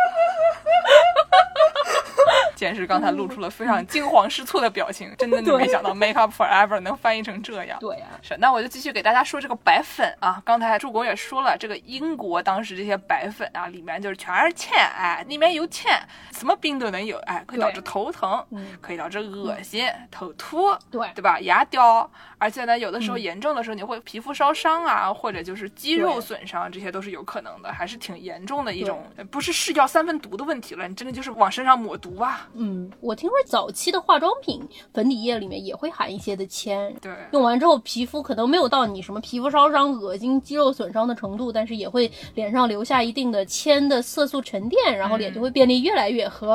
[2.59, 7.79] 剑师刚才露出了非常惊慌失措的表情，真的 没想到 “make up forever” 能翻译成这样。
[7.79, 10.42] 对呀、是，那我就继续给大家说这个白粉啊。
[10.44, 21.38] 刚才助攻也说了，这个英国当时这些白粉啊，里面就是全是铅，哎，里面有铅，什么病都能有，哎，可以导致头疼，嗯可以导致恶心、头秃，对对吧？
[21.38, 32.48] 牙掉，而且呢，有的时候严重的时候，你会皮肤烧伤啊，或者就是肌肉损伤，这些都是有可能的，还是挺严重的一种，呃不是是药三分毒的问题了，你真的就是往身上抹毒啊。
[32.55, 34.61] 嗯，我听说早期的化妆品
[34.93, 46.47] 粉底液里面也会含一些的铅，对，用完之后皮肤可能没有到你什么皮肤烧伤、恶心、肌肉损伤的程度，但是也会脸上留下一定的铅的色素沉淀，然后脸就会变得越来越黑，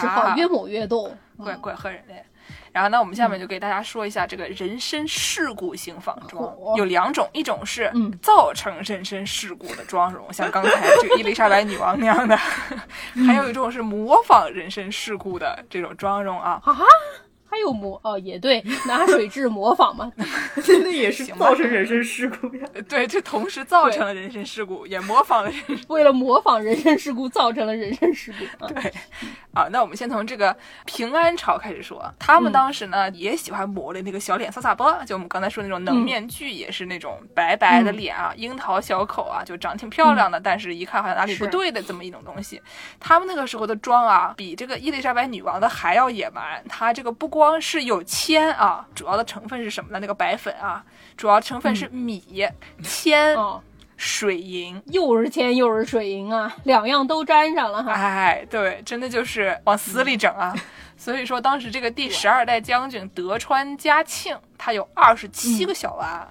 [0.00, 1.10] 只好越抹越多。
[1.36, 2.14] 怪怪吓人的。
[2.78, 8.16] 然后那，我们下面就给大家说一下这个人身事故型仿妆，哦有两种，一种是嗯。
[8.22, 12.36] 造成人身事故的妆容，像刚才这个伊丽莎白女王那样的；
[13.26, 16.60] 还有一种是模仿人身事故的这种妆容啊。
[16.64, 16.76] 啊，
[17.50, 20.12] 还有模哦，也对，拿水质模仿嘛，
[20.56, 22.66] 那也是造成人身事故呀。
[22.88, 28.44] 对，这同时造成了人身事故，也模仿了人身为了模仿人身事故，造成了人身事故。
[28.64, 28.92] 啊对，
[29.54, 31.98] 啊，那我们先从这个平安朝开始说。
[32.18, 42.60] 他们当时呢、也喜欢抹的那个小脸撒撒波，就我们刚才说那种能面具，也是那种白白的脸啊，樱桃小口啊，就长挺漂亮的，但是一看好像哪里不对的这么一种东西。
[43.00, 46.62] 他们那个时候的妆啊，比这个伊丽莎白女王的还要野蛮。
[46.68, 49.98] 她这个不光是有铅啊，主要的成分是什么呢？
[50.00, 50.84] 那个白粉啊，
[51.16, 52.22] 主要成分是米、
[52.82, 53.62] 铅、哦，
[53.96, 54.80] 水银。
[54.86, 57.92] 又是铅又是水银啊，两样都沾上了哈。
[57.92, 60.54] 哎，对，真的就是往死里整啊！
[60.96, 66.26] 所以说，当时这个第十二代将军德川家庆，他有二十七个小娃，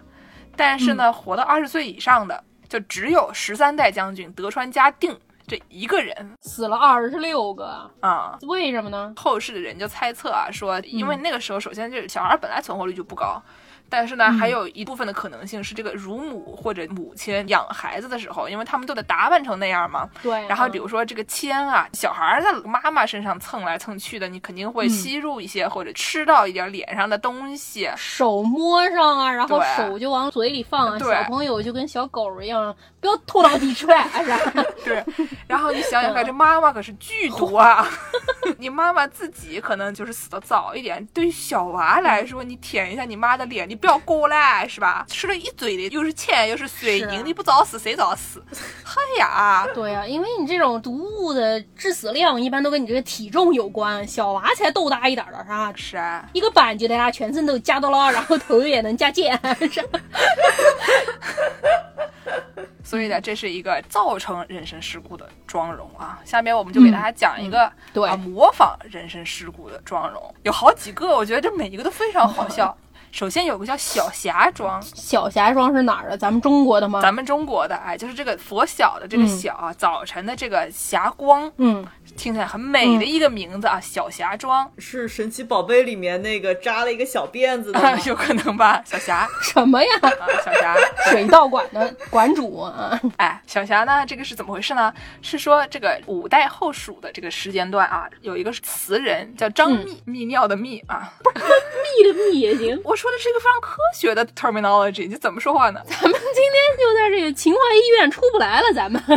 [0.56, 5.18] 但是呢，活到二十岁以上的就只有十三代将军德川家定
[5.48, 8.38] 这一个人死了二十六个，啊。
[8.42, 9.14] 为什么呢？
[9.16, 13.42] 后世的人就猜测啊，说因为那个时候首先就是小孩本来存活率就不高。
[13.90, 20.10] 但是呢，还有一部分的可能性是这个乳母或者母亲养孩子的时候，因为他们都得打扮成那样嘛。
[20.22, 20.46] 对。
[20.48, 27.90] 然后比如说这个铅啊，小孩在妈妈身上蹭来蹭去的，你肯定会吸入一些或者吃到一点脸上的东西。
[27.96, 34.64] 手摸上啊，然后手就往嘴里放啊，对小朋友就跟小狗一样，不要吐到地踹，是吧？
[34.84, 35.04] 对。
[35.48, 37.88] 然后你想想看，这妈妈可是剧毒啊！
[38.58, 45.06] 你妈妈自己可能就是死的早一点，对于小娃来说，你舔一下你妈的脸，你不要过来，是吧？
[45.08, 48.44] 吃了一嘴的，又是铅又是水银，你不早死谁早死？
[48.84, 49.68] 嗨呀！
[49.76, 55.74] 对呀、因为你这种毒物的致死量一般都跟你这个体重有关，小娃才豆大一点儿的，是吧？
[55.76, 59.40] 是啊，一个板就得他全身都夹到了，然后头也能夹剑，
[59.72, 60.00] 是吧
[62.84, 66.20] 所以呢，这是一个造成人身事故的妆容啊。
[66.24, 72.76] 下面我们就给大家讲一个、对啊模仿人身事故的妆容，有好几个，我觉得这每一个都非常好笑。
[73.10, 76.18] 首先有个叫小霞妆，小霞妆是哪儿的？
[76.18, 77.02] 咱们中国的吗？
[77.02, 81.86] 咱们中国的，哎，就是这个佛晓的这个嗯晓啊，早晨的这个霞光，嗯，
[82.18, 87.96] 听起来很美的一个名字啊，小霞庄，是神奇宝贝里面那个扎了一个小辫子的吗？
[88.06, 88.82] 有可能吧？
[88.84, 89.90] 小霞什么呀？
[90.02, 90.10] 啊，
[90.44, 90.76] 小霞，
[91.12, 94.92] 水稻馆的馆主啊，哎，小霞呢，这个是怎么回事呢？
[95.22, 101.14] 是说这个五代后蜀的这个时间段啊，有一个词人叫张密，泌尿的泌啊。
[101.24, 102.82] 不是蜜的蜜也行。
[102.84, 105.80] 我说的是一个非常科学的 terminology，你怎么说话呢？
[105.86, 109.00] 咱们今天就在这个秦淮医院出不来了，咱们。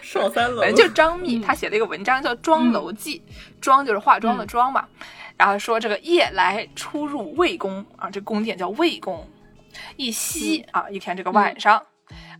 [0.00, 3.22] 上三楼就张密，他写了一个文章叫《妆楼记》，
[3.60, 4.86] 妆就是化妆的妆嘛。
[5.36, 9.28] 然后说这个夜来出入魏宫啊，这宫殿叫魏宫。
[9.96, 11.82] 一夕啊，一天这个晚上，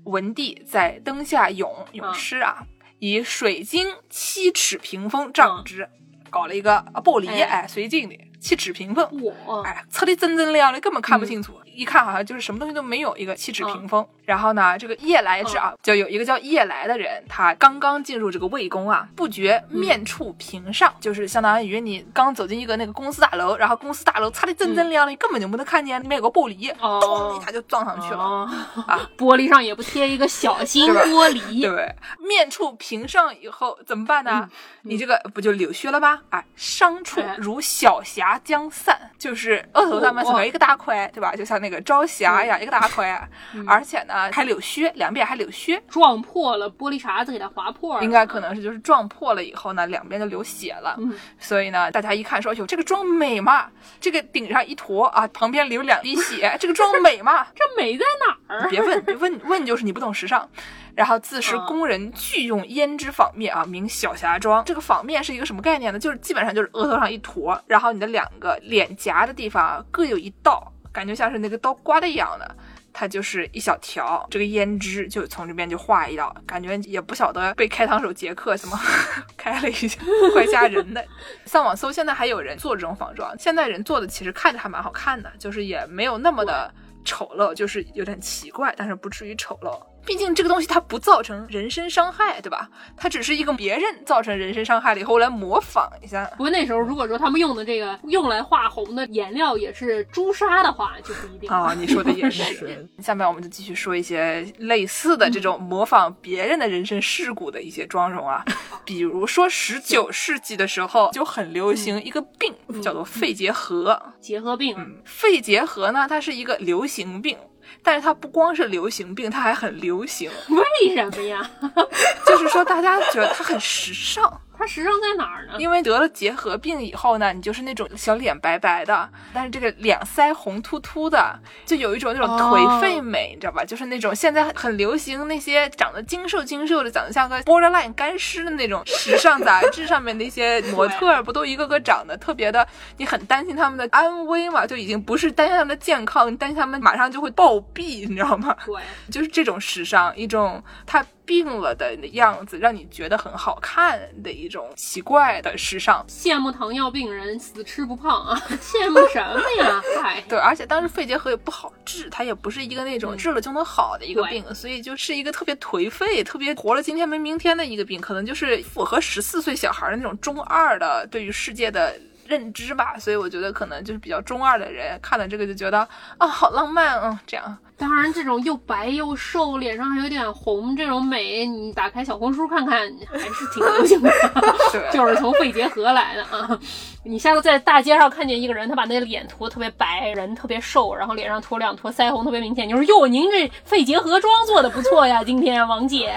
[0.05, 2.65] 文帝在灯下咏咏诗啊，
[3.01, 5.89] 以水晶七尺屏风障之，
[6.31, 9.09] 搞了一个啊玻璃哎哎绥靖的七尺屏风。
[9.21, 11.59] 我哎，测的锃锃亮的，根本看不清楚。
[11.75, 14.07] 一看好像就是什么东西都没有，一个七尺屏风。
[14.25, 28.25] 然后呢，这个夜来之啊，就有一个叫夜来的人，他刚刚进入这个魏宫啊，不觉面触屏上，就是相当于你刚走进一个那个公司大楼，然后公司大楼擦的锃锃亮的，你根本就不能看见里面有个玻璃，哦咚一下就撞上去了。
[28.25, 28.51] 哦
[28.89, 34.49] 啊， 玻璃上也不贴一个小 心玻璃，对，面触屏上以后怎么办呢？
[34.83, 36.21] 你这个不就流血了吗？
[36.31, 41.37] 啊，伤处哎如小霞将散，就是额头上面哇是一个大块，对吧？
[41.37, 43.27] 就像那个朝霞呀，一个大块啊，
[43.67, 45.83] 而且呢还流血，两边还流血。
[45.89, 48.05] 撞破了玻璃碴子，给它划破了。
[48.05, 50.95] 应该可能是就是撞破了以后呢，两边就流血了。
[50.99, 58.69] 嗯所以呢，大家一看说，哟，这个妆美嘛，这个顶上一坨啊，旁边流两滴血， 这个妆美嘛，这美在哪儿？
[58.69, 60.47] 别问，别问问就是你不懂时尚。
[60.95, 64.65] 然后自是啊工人俱用胭脂仿面啊，名小霞妆。
[64.65, 65.99] 这个仿面是一个什么概念呢？
[65.99, 72.57] 就是基本上就是额头上一坨，然后你的两个脸颊的地方各有一道，感觉像是那个刀刮的一样的。
[72.97, 78.81] 它就是一小条，这个胭脂就从这边就画一道，感觉也不晓得被开膛手杰克什么
[79.37, 80.01] 开了一下，
[80.33, 81.05] 怪吓人的。
[81.45, 86.73] 上网搜，现在还有人做这种仿妆，现在人做的其实看着还蛮好看的，就是也没有那么的
[87.05, 89.77] 丑陋，就是有点奇怪，但是不至于丑陋。
[90.05, 92.69] 毕竟这个东西它不造成人身伤害，对吧？
[92.97, 96.25] 它只是一个别人造成人身伤害了以后来模仿一下。
[96.37, 101.57] 不过那时候如果说他们用的这个用来画红的颜料也是朱砂的话，就不一定了。
[101.57, 102.45] 啊、你说的也是。
[102.55, 108.45] 是下面我们就继续说一些类似的这种模仿别人的人身事故的一些妆容啊，
[108.85, 114.01] 比如说十九世纪的时候就很流行一个病，叫做肺结核。
[114.21, 117.37] 结核病，肺结核呢，它是一个流行病。
[117.85, 121.49] 但是它不光是流行病，它还很流行， 为什么呀？
[122.27, 124.41] 就是说大家觉得它很时尚。
[124.65, 125.53] 它时尚在哪儿呢？
[125.59, 133.63] 因为得了结核病以后呢，你就是那种小脸白白的，但是这个两腮红突突的，就有一种那种颓废美，你知道吧？
[133.63, 144.67] 就是那种现在很流行那些长得精瘦精瘦的，长得像个 borderline 干尸的那种时尚杂志上面那些 模特儿，不都一个个长得特别的，你很担心他们的安危嘛？
[144.67, 148.57] 就已经不是担心他们的健康，你担心他们马上就会暴毙，你知道吗？
[148.65, 148.77] 对，
[149.13, 156.05] 就是这种时尚，一种他病了的样子，让你觉得很好看的一种奇怪的时尚。
[156.09, 158.41] 羡慕糖尿病人死吃不胖啊！
[158.61, 159.83] 羡慕什么呀？
[160.01, 171.95] 嗨，对，而且当时肺结核也不好治，它也不是一个那种治了就能好的一个对病，所以就是一个特别颓废、特别活了今天没明天的一个病，可能就是符合十四岁小孩的那种中二的对于世界的。
[172.35, 175.87] 认知吧，所以我觉得可能就是比较中二的人看了这个就觉得
[176.19, 177.57] 啊，好浪漫啊，这样。
[177.77, 182.79] 当然，这种又白又瘦，脸上还有点红这种美，你打开小红书看看，
[183.11, 184.11] 还是挺流行的。
[184.71, 186.59] 是，就是从肺结核来的啊。
[187.05, 196.15] 你下次在大街上看见一个人，他把那脸涂特别白，人特别瘦，然后脸上涂两坨腮红特别明显，你说哟，您这肺结核妆做的不错呀，今天王姐。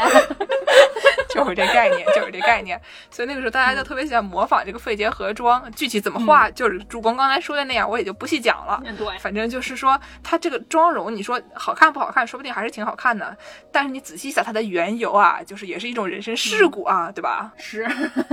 [1.30, 2.80] 就是这概念，就是这概念。
[3.10, 8.82] 所以那个时候大家就特别喜欢模仿这个肺结核妆，具体怎么画，就是主公刚才说的那样，我也就不细讲了。
[8.98, 13.36] 对，反正就是说，它这个妆容，你说好看不好看，说不定还是挺好看的。
[13.72, 17.52] 但是你仔细想它的缘由啊，就是也是一种人生事故啊，对吧？
[17.58, 17.88] 是。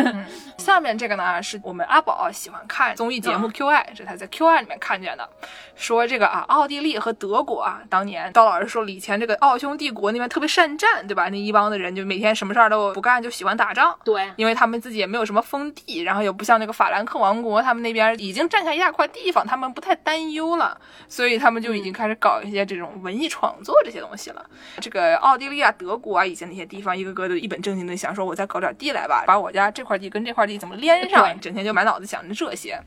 [0.59, 5.29] 下面这个呢，是我们阿宝喜欢看综艺节目 Q I，这他在 Q I 里面看见的，
[5.75, 11.29] 说这个啊，奥地利和德国啊，当年刀老师说以前这个奥匈帝国那边特别善战，对吧？
[11.29, 13.97] 那一帮的人就每天什么事儿都不干，就喜欢打仗。
[14.05, 20.79] 对，因为他们自己也没有什么封地，然后也不像那个法兰克王国，他们那边已经占下一大块地方，他们不太担忧了，
[21.09, 24.45] 所以他们就已经开始搞一些这种文艺创作这些东西了。
[24.81, 32.79] 这个奥地利啊、德国啊，以前那些地方，一个个都一本正经的想说，我再搞点地来吧，把我家这块地跟这块地怎么连上，整天就满脑子想着这些。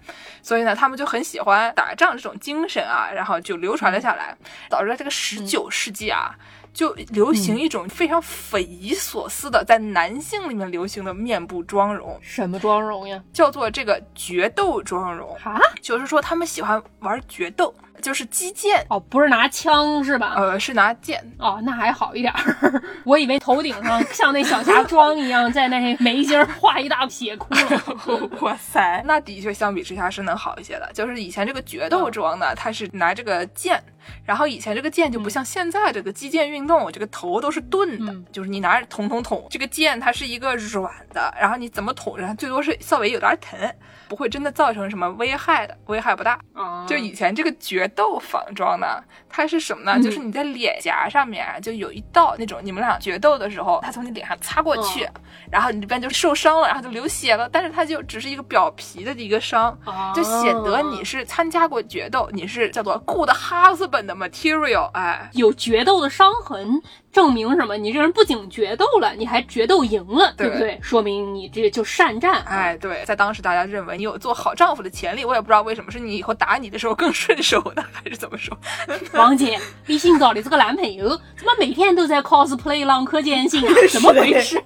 [0.42, 4.36] 所以呢，他们就很喜欢打仗这种精神啊，然后就流传了下来，
[4.70, 6.36] 导致这个十九世纪啊。
[6.78, 13.20] 就流行一种非常匪夷所思的，在男性里面流行的面部妆容，什么妆容呀？
[13.34, 20.36] 叫做这个决斗妆容啊，就是说他们喜欢玩决斗，就是击剑哦，不是拿枪是吧？
[20.38, 22.84] 呃，是拿剑哦，那还好一点儿。
[23.04, 28.30] 我以为头顶上 像那小霞妆一样，在那眉心画一大血窟窿。
[28.46, 30.88] 哇塞，那的确相比之下是能好一些的。
[30.94, 33.84] 就是以前这个决斗妆呢，它是拿这个剑。
[34.26, 43.60] 然后以前这个剑就不像现在这个击剑运动，这个头都是钝的，就是你拿着捅捅捅，这个剑它是一个软的，然后你怎么捅然后最多是稍微有点疼，
[44.08, 46.40] 不会真的造成什么危害的，危害不大。
[46.88, 48.86] 就以前这个决斗仿妆呢，
[49.30, 50.02] 它是什么呢？
[50.02, 55.08] 就是你在脸颊上面就有一道那种，你们俩决斗的时候，它从你脸上擦过去，
[55.52, 59.78] 然后你这边就受伤了，然后就流血了，但是它就只是一个表皮的一个伤，
[60.16, 63.97] 就显得你是参加过决斗，你是叫做 good husband。
[64.06, 66.82] 的 material，哎，有决斗的伤痕。
[67.18, 67.76] 证明什么？
[67.76, 70.78] 你这人不仅决斗了，你还决斗赢了，对不对？
[70.84, 72.44] 说明你这就善战。
[72.44, 75.26] 哎，对，在当时大家认为你有做好丈夫的潜力。
[75.26, 78.56] 我也不知道为什么，是你以后打你的时候更顺手呢， 还是怎么说？
[79.18, 83.74] 王姐，你新找的这个男朋友怎么每天都在 cosplay 浪客剑心啊？
[83.92, 84.62] 怎么回事？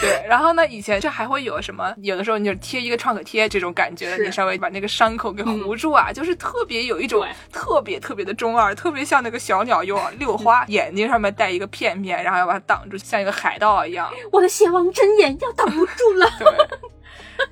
[0.00, 0.64] 对，然后呢？
[0.68, 1.92] 以前这还会有什么？
[2.02, 11.87] 有的时候你就贴一个创可贴这种感觉的，你稍微把那个伤口给糊住啊，就是特别有一种特别特别的中二，特别像那个小鸟用六花，眼睛上面带一个片。
[11.88, 14.12] 片片，然后要把它挡住，像一个海盗一样。
[14.30, 16.26] 我的邪王真眼要挡不住了。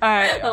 [0.00, 0.44] 哎呀，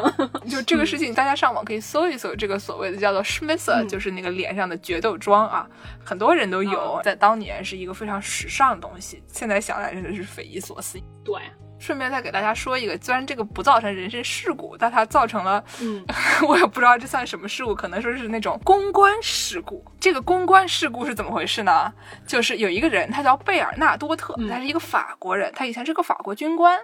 [0.49, 5.67] 就这个事情，大家上网可以搜一搜，这个所谓的叫做 Schmesser，就是那个脸上的决斗妆啊，
[6.05, 10.99] 很多人都有，在当年是一个非常时尚的东西，现在想来真的是匪夷所思。
[11.25, 11.35] 对。
[11.83, 16.01] 顺便再给大家说一个，虽然这个不造成人身事故，但它造成了，嗯，
[16.47, 19.83] 我也不知道这算什么事故，可能说是那种公关事故。
[19.99, 21.91] 这个公关事故是怎么回事呢？
[22.25, 26.79] 就是有一个人，他叫贝尔纳多特，他是一个法国人，他以前是个法国军官，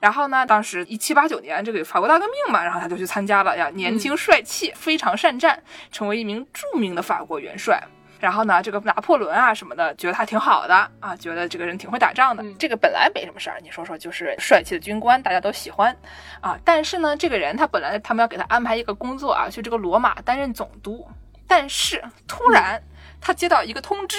[0.00, 7.86] 然后呢，当时一七八九年这个法国大革命嘛，然后他就去参加了呀，年轻帅气，非常善战，成为一名著名的法国元帅。
[8.18, 12.44] 然后呢，这个拿破仑啊什么的，觉得他挺好的啊，觉得这个人挺会打仗的。
[12.58, 15.96] 这个本来没什么事儿，你说说，就是帅气的军官，大家都喜欢
[16.40, 16.58] 啊。
[16.64, 21.06] 但是呢，这个人他本来他们要给他安排一个工作啊，去这个罗马担任总督。
[21.46, 22.82] 但是突然
[23.20, 24.16] 他接到一个通知。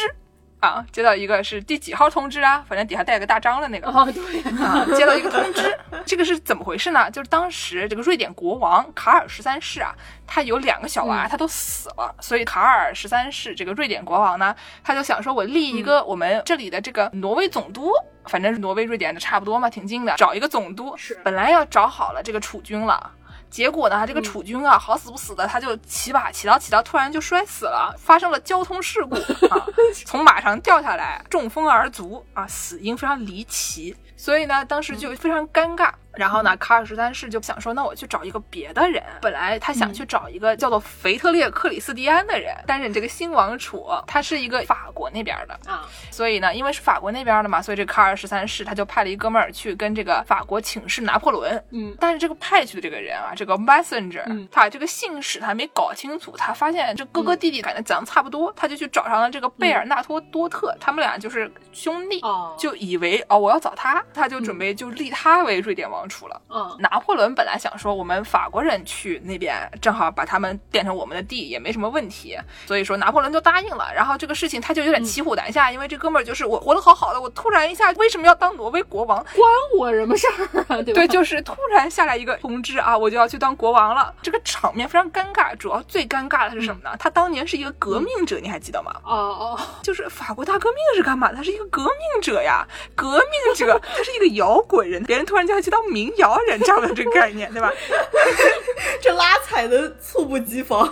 [0.59, 2.63] 啊，接到一个是第几号通知啊？
[2.67, 3.89] 反正底下带个大章的那个。
[3.89, 7.09] 哦，对啊，接到一个通知， 这个是怎么回事呢？
[7.11, 9.95] 就是当时这个瑞典国王卡尔十三世啊，
[10.27, 14.53] 他有两个小娃，他都死了，所以卡尔十三世这个瑞典国王呢，
[14.83, 17.91] 他就想说，我立一个我们这里的这个挪威总督，
[18.25, 20.93] 反正是挪威瑞典的差不多嘛，挺近的，找一个总督。
[20.97, 23.11] 是，本来要找好了这个储君了。
[23.49, 29.15] 结果呢，这个楚军啊，好死不死的，他就骑马骑到骑到，突然就摔死了，发生了交通事故
[29.47, 29.65] 啊，
[30.05, 35.91] 从马上掉下来，中风而卒啊，死因非常离奇，所以呢，当时就非常尴尬。
[36.13, 39.01] 然后呢，卡尔十三世就想说，那我去找一个别的人。
[39.21, 45.57] 本来他想去找一个叫做腓特烈克里斯蒂安的人担任这个新王储，他是一个法国国那边的。
[45.71, 51.63] 啊，所以呢，因为是法国那边的嘛，所以这个卡尔十三世他就派了一哥们儿去跟这个法国请示拿破仑。
[51.71, 51.95] 嗯。
[51.97, 54.45] 但是这个派去的这个人啊，这个 messenger，、嗯。
[54.51, 62.53] 他这个信使他还没搞清楚，他发现这哥哥弟弟感觉讲的差不多，他就去找上了这个贝尔纳托多特，他们俩就是兄弟，哦。
[62.59, 66.41] 就以为哦我要找他，他就准备就立他为瑞典王储了。
[66.49, 72.37] 嗯拿破仑本来想说，我们法国人去那边，正好把他们变成我们的地，也没什么问题。
[72.65, 73.91] 所以说拿破仑就答应了。
[73.93, 79.23] 然后这个事情他就有点骑虎难下，因为这哥们儿就是我活得好好的，我突然一下为什么要当挪威国王？
[79.23, 80.81] 关我什么事儿啊？
[80.81, 80.93] 对吧？
[80.93, 84.13] 对，就是突然下来一个通知啊，我就要去当国王了。
[84.21, 86.95] 这个场面非常尴尬，主要最尴尬的是什么呢？
[86.99, 88.93] 他当年是一个革命者，你还记得吗？
[89.03, 91.31] 哦哦，就是法国大革命是干嘛？
[91.33, 97.71] 他是一个革命者呀，革命者， 他是一个摇滚人，别人突然叫他去当民谣人，这样的这个概念，对吧？
[99.01, 100.91] 这拉踩的猝不及防。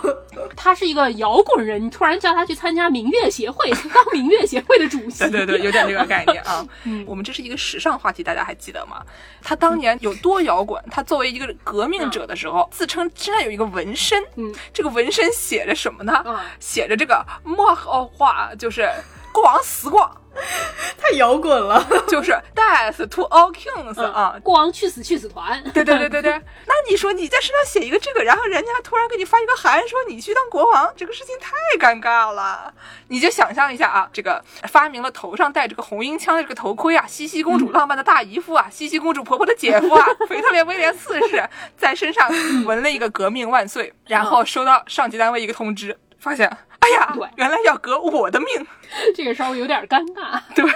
[0.56, 5.28] 他是一个摇滚人，你突然叫他去参加民乐协会，当民乐协会的主席。
[5.30, 6.66] 对对对， 有点这个概念啊。
[6.84, 9.02] 嗯我们这是一个时尚话题，大家还记得吗？
[9.42, 10.82] 他当年有多摇滚？
[10.90, 16.22] 他作为一个革命者的时候，自称身上有一个纹身，嗯，这个纹身写着什么呢？
[16.26, 18.88] 嗯写着这个“莫豪话”，就是
[19.32, 20.10] 国王死光，
[21.00, 24.36] 太摇滚了， 就是 “death to all kings” 啊。
[24.42, 25.62] 国王去死去死团。
[25.72, 26.32] 对对对对对，
[26.66, 32.72] 那你说你在身上写一个这个，然后人家突然给你发一个函说你去当国王，这个事情太尴尬了。
[33.08, 42.28] 你就想象一下啊，这个发明了头上戴这个红缨枪的这个头盔啊，茜茜公主浪漫的大姨夫啊，茜茜公主婆婆的姐夫啊， 腓特烈威廉四世在身上
[42.64, 46.50] 纹了一个“革命万岁”，然后收到上级单位一个通知，发现
[46.80, 48.48] 哎呀对，原来要革我的命，
[49.14, 50.40] 这个稍微有点尴尬。
[50.54, 50.64] 对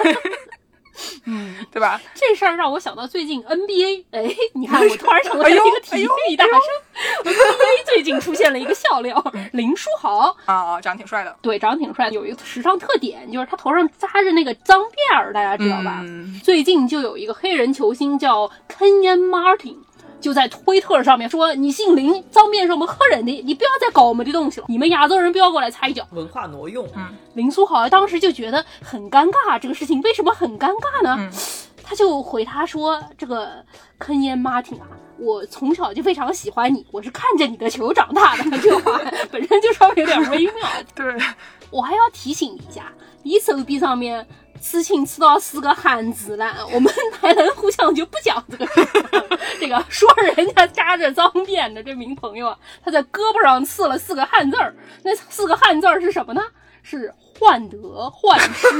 [1.25, 1.99] 嗯，对吧？
[2.15, 7.33] 这事儿让我想到最近 NBA，哎，你看我突然成了一个体育大神。
[7.33, 10.37] NBA 最近出现了一个笑料，林书豪。
[10.45, 16.01] 啊啊，长得挺帅的，对，长得挺帅的，有一个时尚特点，就是他头上扎着那个脏辫儿，大家知道吧？
[16.05, 19.77] 嗯最近就有一个黑人球星叫 Kenyon Martin，
[20.23, 26.07] 就在推特上面说：“你姓林，脏辫是我们黑人的，你不要再搞我们的东西了，你们亚洲人不要过来踩脚。
[26.13, 26.87] 文化挪用。
[26.97, 31.17] 嗯林书豪当时就觉得很尴尬，这个事情为什么很尴尬呢？
[31.19, 31.31] 嗯
[31.85, 33.51] 他就回他说：“这个
[33.99, 34.87] 坑烟 Martin 啊，
[35.19, 38.99] 我从小就非常喜欢你，我是看着你的球长大的。”这话
[39.31, 40.55] 本身就稍微有点微妙。
[40.95, 41.05] 对。
[41.71, 42.93] 我还要提醒一下，
[43.23, 44.27] 你手臂上面
[44.63, 46.91] 刺青刺到四个汉字了， 我们
[47.21, 48.87] 台南互相就不讲这个事儿。
[49.61, 56.41] 这个说人家扎着脏辫的这名朋友啊，他在胳膊上刺了四个汉字儿，那四个汉字儿是什么呢？
[56.83, 58.69] 是患得患失。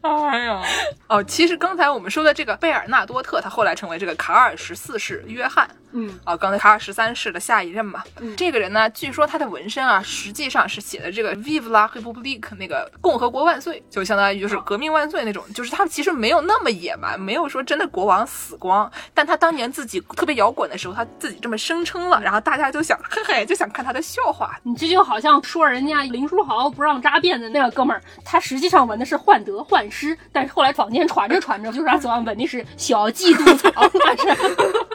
[0.00, 0.62] 哎呀，
[1.08, 5.68] 哦，其实刚才我们说的这个贝尔纳多特，他后来成为这个卡尔十四世约翰。
[5.92, 8.02] 嗯啊，刚才卡尔十三世的下一任嘛。
[8.20, 15.42] 嗯这个人呢，据说他的纹身啊，实际上是写的这个 “Vive la Republique” 那个共和国万岁，就相当于就是革命万岁那种。
[15.54, 24.58] 就是他其实没有那么野蛮，没有说真的国王死光，但他当年自己特别摇滚的时候，他自己这么声称了，然后大家就想，嘿嘿，就想看他的笑话。
[24.62, 33.70] 你这就好像说人家林书豪不让扎辫子那个哥们儿，他实际上纹的是患得患失，但是后来坊间传着传着，就是他昨晚纹的是小嫉妒草，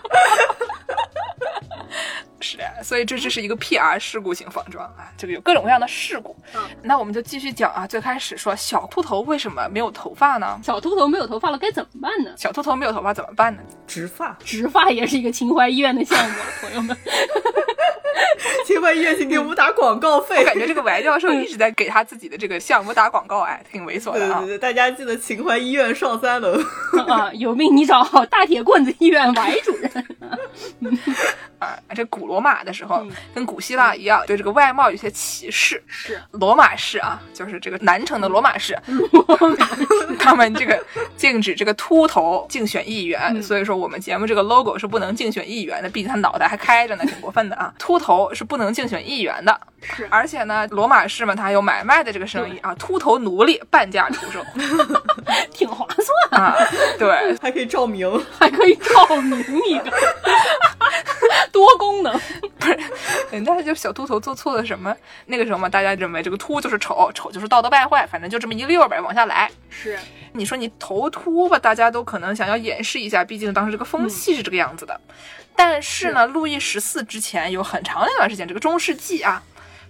[2.43, 2.57] 那是。
[2.57, 6.35] 的，所以这这是一个 PR 事故型仿妆啊，这个有各种各样的事故。
[6.53, 10.59] 嗯那我们就继续讲啊，最开始说小秃头为什么没有头发呢？
[10.63, 12.31] 小秃头没有头发了该怎么办呢？
[12.37, 13.61] 小秃头没有头发怎么办呢？
[13.87, 16.97] 植发，植发也是一个秦淮医院的项目，啊朋友们。
[18.65, 20.37] 秦淮医院请给我们打广告费。
[20.39, 24.57] 我感觉这个白教授一直在给他自己的这个项目打广告，哎，挺猥琐的啊对对。
[24.57, 26.57] 对，大家记得秦淮医院上三楼。
[27.07, 29.91] 啊，有病你找大铁棍子医院白主任。
[31.59, 35.83] 啊，这古罗马的时候嗯跟古希腊一样，对这个外貌有些歧视。
[35.85, 38.75] 是罗马式啊，就是这个南城的罗马式，
[40.17, 40.83] 他们这个
[41.15, 47.71] 禁止这个秃头竞选议员，嗯所以说我们节目这个 logo 是不能竞选议员的，毕竟他脑袋还开着呢，挺过分的啊。
[47.77, 54.43] 秃头是不能竞选议员的，是而且呢，罗马市嘛，它还有买卖的这个生意啊，秃头奴隶半价出售
[55.51, 55.85] 挺划
[56.29, 56.55] 算，啊，
[56.97, 58.09] 对，还可以照明，
[58.39, 59.91] 还可以照明一个，
[61.51, 62.19] 多功能。
[62.59, 62.79] 不是
[63.29, 64.95] 人家就小秃头做错了什么？
[65.25, 69.51] 那个时候嘛，大家认为这个秃就是丑，丑就是道德败坏，反正就这么一溜儿呗，往下来。
[69.69, 69.99] 是，
[70.31, 74.99] 你说你头秃吧，大家都可能想要掩饰一下，毕竟当时这个风气是这个样子的。
[75.55, 79.43] 但是呢，路易十四之前有很长的一段时间，这个中世纪啊，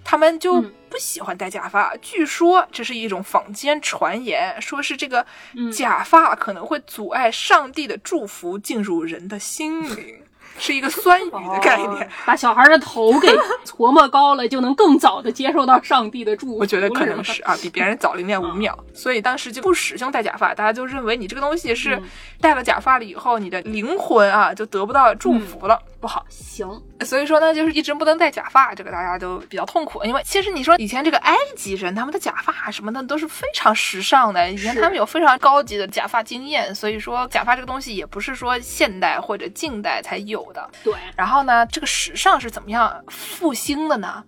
[0.04, 1.96] 他们就嗯不喜欢戴假发。
[2.02, 5.26] 据说这是一种坊间传言，说是这个
[5.56, 10.20] 嗯假发可能会阻碍上帝的祝福进入人的心灵。
[10.60, 12.08] 是一个酸雨的概念。
[12.28, 13.28] 把小孩的头给
[13.66, 16.58] 琢磨高了，就能更早的接受到上帝的祝福。
[16.60, 22.00] 我觉得可能是啊，比别人早零点五秒，所以当时就不使用戴假发，大家就认为你这个东西是
[22.40, 26.26] 戴了假发了以后，你的灵魂啊就得不到祝福了，不好。
[26.28, 26.68] 行，
[27.06, 30.04] 所以说呢，就是一直不能戴假发，这个大家都比较痛苦。
[30.04, 40.70] 因为其实你说以前这个埃及人，他们的假发什么的都是非常时尚的，以前他们有非常高级的假发经验，所以说假发这个东西也不是说现代或者近代才有的。
[40.84, 44.22] 对，然后呢，这个时尚是怎么样复兴的呢？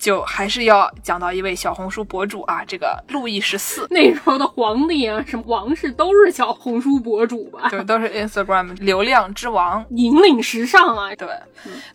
[0.00, 7.68] 就还是要讲到一位小红书博主啊，这个路易十四， 那时候的皇帝啊，什么王室都是小红书博主吧？
[7.68, 11.14] 对，都是 Instagram 流量之王，引领时尚啊。
[11.14, 11.28] 对，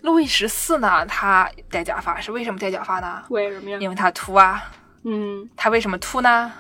[0.02, 3.24] 路易十四呢，他戴假发是为什么戴假发呢？
[3.30, 3.80] 为什么呀？
[3.82, 4.64] 因为他秃啊。
[5.04, 6.52] 嗯，他为什么秃呢？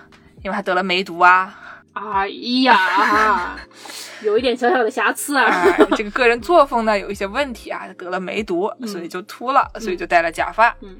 [0.42, 1.56] 因为他得了梅毒啊。
[1.96, 2.28] 哎
[2.64, 3.58] 呀，
[4.22, 5.46] 有一点小小的瑕疵啊。
[5.46, 10.76] 哎，这个个人作风呢有一些问题啊，得了梅毒，所以就秃了，所以就戴了假发。
[10.82, 10.98] 嗯，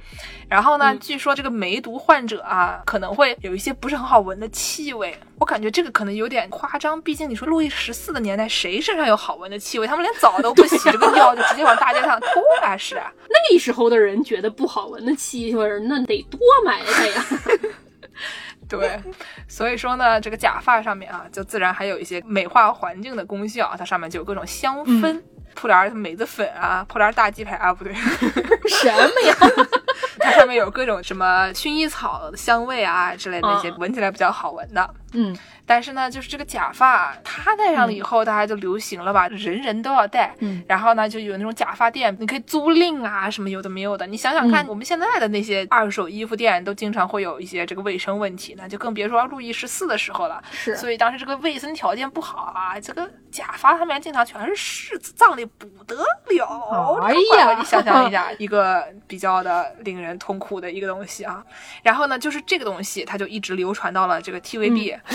[0.48, 5.18] 然后呢，据说这个梅毒患者啊，可能会有一些不是很好闻的气味。
[5.38, 9.86] 我感觉这个可能有点夸张，毕竟你说路易十四的年代，谁身上有好闻的气味？
[9.86, 12.26] 他们连澡都不洗，这个尿就直接往大街上吐
[12.64, 12.78] 啊！
[12.78, 17.26] 是啊， 那时候的人觉得不好闻的气味，那得多埋汰呀。
[18.70, 19.00] 对，
[19.48, 25.22] 所以说呢，这个假发上面啊，就自然还有一些美化环境的功效，它上面就有各种香氛，
[25.54, 27.94] 铺点梅子粉啊，铺点大鸡排啊，不对，
[28.68, 29.36] 什么呀？
[30.20, 34.94] 它上面有各种什么薰衣草的香味啊之类的那些，闻起来比较好闻的。
[35.14, 40.36] 嗯，但是呢，就是这个假发，他戴上了以后，大家就流行了吧，人人都要戴。
[40.40, 44.06] 嗯，然后呢，就有那种假发店，你可以租赁啊，什么有的没有的。
[44.06, 50.42] 你想想看，我们现在的那些二手衣服店，都经常会有一些这个卫生问题，那就更别说路易十四的时候了。
[50.52, 57.00] 是，所以当时这个卫生条件不好啊，这个假发上面经常全是虱子，脏的不得了。
[57.02, 61.44] 哎呀，你想象一下， 一个比较的令人痛苦的一个东西啊。
[61.84, 64.98] 然后呢，就是这个东西，它就一直流传到了这个 TVB。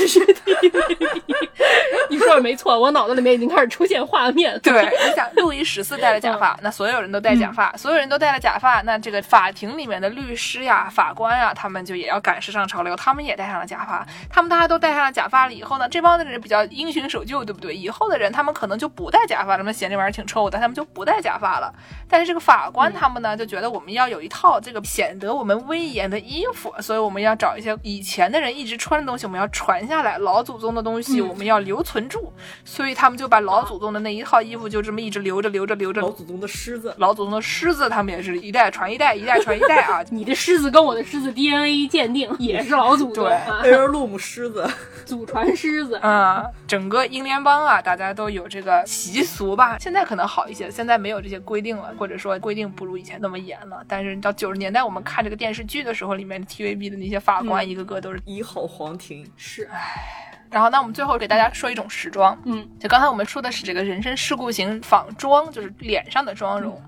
[2.11, 4.59] 你说的没错，我脑子里面已经开始出现画面。
[4.61, 14.07] 对，你想，路易十四戴了假发，那所有人都戴假发，所有人都戴了假发，那这个法庭里面的律师呀、法官呀，他们就也要赶时尚潮流，他们也戴上了假发。
[14.29, 17.75] 他们大家都戴上了假发了以后呢，这帮的人比较因循守旧，对不对？
[17.75, 21.73] 以后的人他们可能就不戴假发，他们嫌这玩意儿挺臭的，他们就不戴假发了。
[22.09, 32.33] 但是这个法官他们呢，就觉得我们要有一套这个显得我们威严的衣服，所以我们要找一些以前的人一直穿的东西，我们要传下来，老祖宗的东西我们要留存住。
[32.65, 36.01] 所以他们就把老祖宗的那一套衣服就这么一直留着，留着，留着。
[36.01, 40.03] 老祖宗的狮子，老祖宗的狮子，他们也是一代传一代，一代传一代啊。
[40.11, 43.35] 你的狮子跟我的狮子 DNA 鉴定 也是老祖宗，对
[43.71, 44.69] ，Heirloom 狮子，
[45.05, 45.97] 祖传狮子。
[45.97, 49.79] 啊，整个英联邦啊，大家都有这个习俗吧。
[49.79, 53.85] 现在可能好一些，现在没有这些规定了，或者说规定不如以前那么严了。
[53.87, 60.27] 但是到九十年代，我们看这个电视剧的时候，里面 TVB 的那些法官，一个个都是一号皇庭，是，唉。
[60.51, 66.83] 然后，那我们最后给大家说一种时装，嗯，就刚才我们说的是这个人身事故型仿妆，就是脸上的妆容。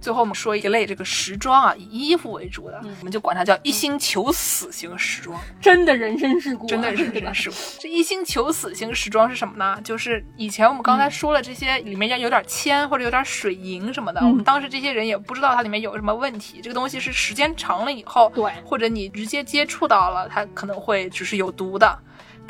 [0.00, 5.38] 最后我们说一类这个时装啊，以衣服为主的，我们就管它叫一心求死型时装。
[5.60, 7.56] 真的人生事故，真的人生事故。
[7.78, 9.80] 这一心求死型时装是什么呢？
[9.84, 14.20] 就是以前我们刚才说了这些，里面要有点铅或者有点水银什么的。
[14.20, 16.60] 我们当时这些人也不知道它里面有什么问题。
[16.62, 21.98] 这个东西是时间长了以后，对，或者你直接接触到了，它可能会只是有毒的。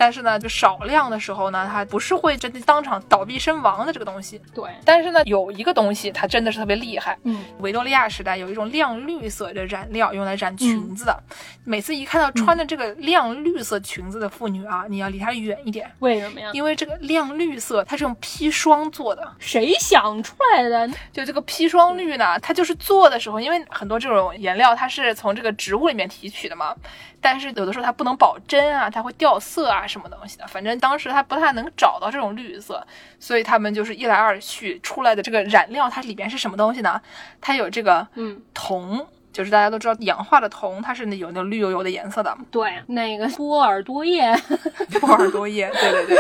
[0.01, 4.41] 但是呢，就少量的时候呢，它不是会真的当场倒闭身亡的这个东西。
[4.55, 4.65] 对。
[4.83, 7.19] 但是呢，有一个东西它真的是特别厉害。
[7.25, 7.45] 嗯。
[7.59, 11.23] 维多利亚时代有一种亮绿色的染料用来染裙子的，
[11.65, 15.91] 每次一看到穿着这个亮绿色裙子的妇女啊，你要离她远一点。
[15.99, 16.49] 为什么呀？
[16.55, 19.31] 因为这个亮绿色它是用砒霜做的。
[19.39, 20.89] 谁想出来的？
[21.13, 26.75] 就这个砒霜绿呢，它就是做的时候，因为很多这种颜料它是从这个植物里面提取的嘛。
[27.21, 30.47] 但是有的时候它不能保真啊，它会掉色啊，什么东西的。
[30.47, 32.87] 反正当时它不太能找到这种绿色，
[33.19, 37.01] 所以他们就是一来二去出来的这个染料，它里边是什么东西呢？
[37.41, 39.07] 它有这个嗯铜。
[39.33, 42.37] 就是大家都知道，氧化的铜它是那有那绿油油的颜色的。
[42.51, 44.35] 对，那个波尔多液，
[45.01, 46.17] 波尔多液，对对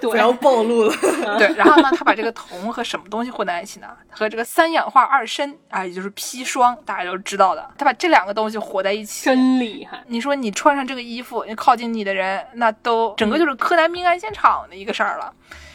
[0.00, 0.94] 对， 然后暴露了。
[1.38, 3.88] 对，然后呢，他把这个铜和什么东西混在一起呢？
[4.10, 7.66] 和这个三氧化二砷啊，也就是砒霜，大家都知道的。
[7.78, 10.02] 他把这两个东西混在一起，真厉害。
[10.06, 15.32] 你说你穿上这个衣服，你靠近你的人，那都整个就是柯南命案现场的一个事儿了。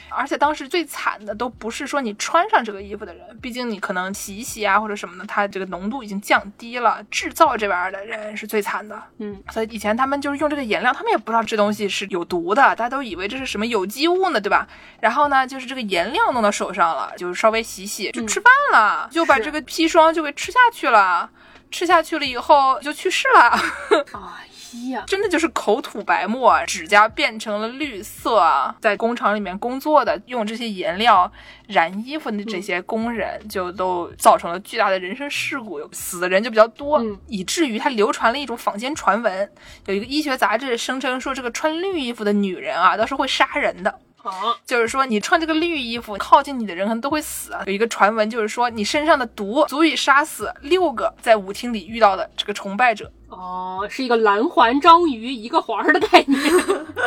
[0.09, 7.03] 而且当时最惨的都不是说你穿上这个衣服的人，毕竟你可能洗一洗啊或者什么的，它这个浓度已经降低了。
[7.09, 9.01] 制造这玩意儿的人是最惨的。
[9.19, 14.67] 嗯，所以以前他们就是用这个颜料，他们也不知道这东西是有毒的，大家都以为这是什么有机物呢，对吧？
[14.99, 21.29] 然后呢，就是这个颜料弄到手上了，就是稍微洗洗就吃饭了，就把这个砒霜就给吃下去了。
[21.71, 23.51] 吃下去了以后就去世了，
[23.91, 24.48] 哎
[24.89, 28.75] 呀，真的就是口吐白沫，指甲变成了绿色啊！
[28.81, 31.31] 在工厂里面工作的，用这些颜料
[31.67, 39.51] 染衣服的这些工人，就都造成了巨大的人身事故，死的人就比较多，嗯以至于它流传了一种坊间传闻，
[39.85, 43.99] 有一个医学杂志声称说，这个穿绿衣服的女人啊，都是会杀人的。
[44.23, 47.53] 啊，就是说，你穿这个绿衣服，靠近你的人可能都会死。
[47.65, 53.11] 有一个传闻，就是说你身上的毒足以杀死六个在舞厅里遇到的这个崇拜者。
[53.29, 56.41] 哦，是一个蓝环章鱼一个环儿的概念，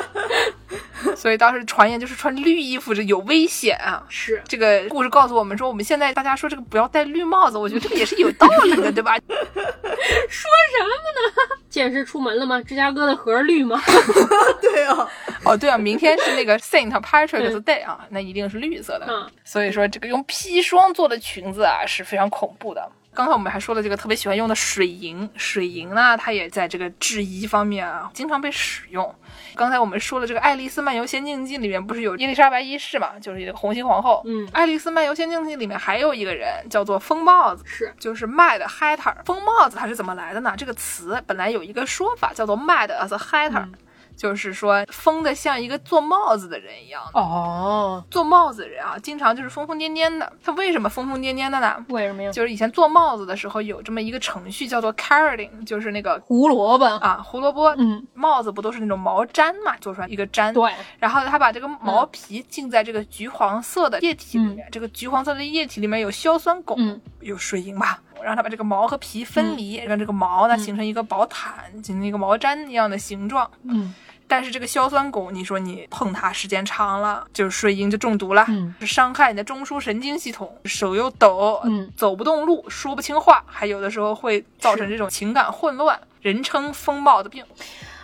[1.17, 4.05] 所以当时传言就是穿绿衣服这有危险啊。
[4.09, 9.17] 是这个故事告诉我们说，我们现在大家说这个不要戴绿帽子，我觉得这个也是有道理的，对吧？
[9.27, 11.59] 说什么呢？
[11.69, 12.61] 健身出门了吗？
[12.63, 13.81] 芝加哥的河绿吗？
[14.61, 15.09] 对啊，
[15.45, 19.07] 哦，对啊，明天是那个 Saint Patrick's Day 啊，那一定是绿色的。
[19.09, 22.91] 嗯所以说，这个用砒霜做的裙子啊是非常恐怖的。
[23.15, 29.15] 刚才我们还说了这个特别喜欢用的水银，水银呢，它也在这个制衣方面啊经常被使用。
[29.55, 34.23] 刚才我们说的这个《爱丽丝漫游仙境记》里面不是有伊丽莎白一世嘛，就是一个红心皇后。
[34.25, 39.15] 嗯爱丽丝漫游仙境记》里面还有一个人叫做疯帽子，是就是 Mad Hatter。
[39.25, 40.55] 疯帽子它是怎么来的呢？
[40.57, 43.69] 这个词本来有一个说法叫做 Mad as a Hatter，、
[44.17, 47.03] 就是说疯的像一个做帽子的人一样。
[47.15, 50.33] 哦，做帽子的人啊，经常就是疯疯癫癫的。
[50.43, 51.85] 他为什么疯疯癫癫的呢？
[51.89, 52.31] 为什么呀？
[52.33, 60.53] 就是以前做帽子的时候有这么一个程序叫做 carroting，就是那个胡萝卜，啊胡萝卜，嗯，帽子不都是那种毛毡嘛，做出来一个毡。
[60.53, 73.51] 对，然后他把这个毛皮浸在这个橘黄色的液体里面，这个橘黄色的液体里面有硝酸汞，嗯有水银吧，让它把这个毛和皮分离，让这个毛呢形成一个薄毯，形成一个毛毡一样的形状。
[73.65, 73.95] 嗯
[74.29, 87.45] 但是这个硝酸汞，你说你碰它时间长了，就是水银就中毒了，嗯是伤害你的中枢神经系统，手又抖，嗯走不动路，说不清话，还有的时候会造成这种情感混乱，人称风暴的病。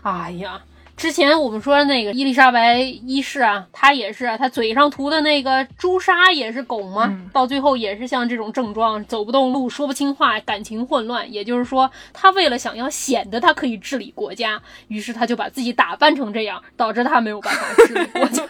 [0.02, 0.60] 哎呀，
[0.98, 11.32] 之前我们说那个伊丽莎白一世啊，她也是，她嘴上涂的那个朱砂也是汞嘛，嗯到最后也是像这种症状，走不动路，说不清话，感情混乱。
[11.32, 18.42] 也就是说，她为了想要显得她可以治理国家，于是她就把自己打扮成这样，导致她没有办法治理国家。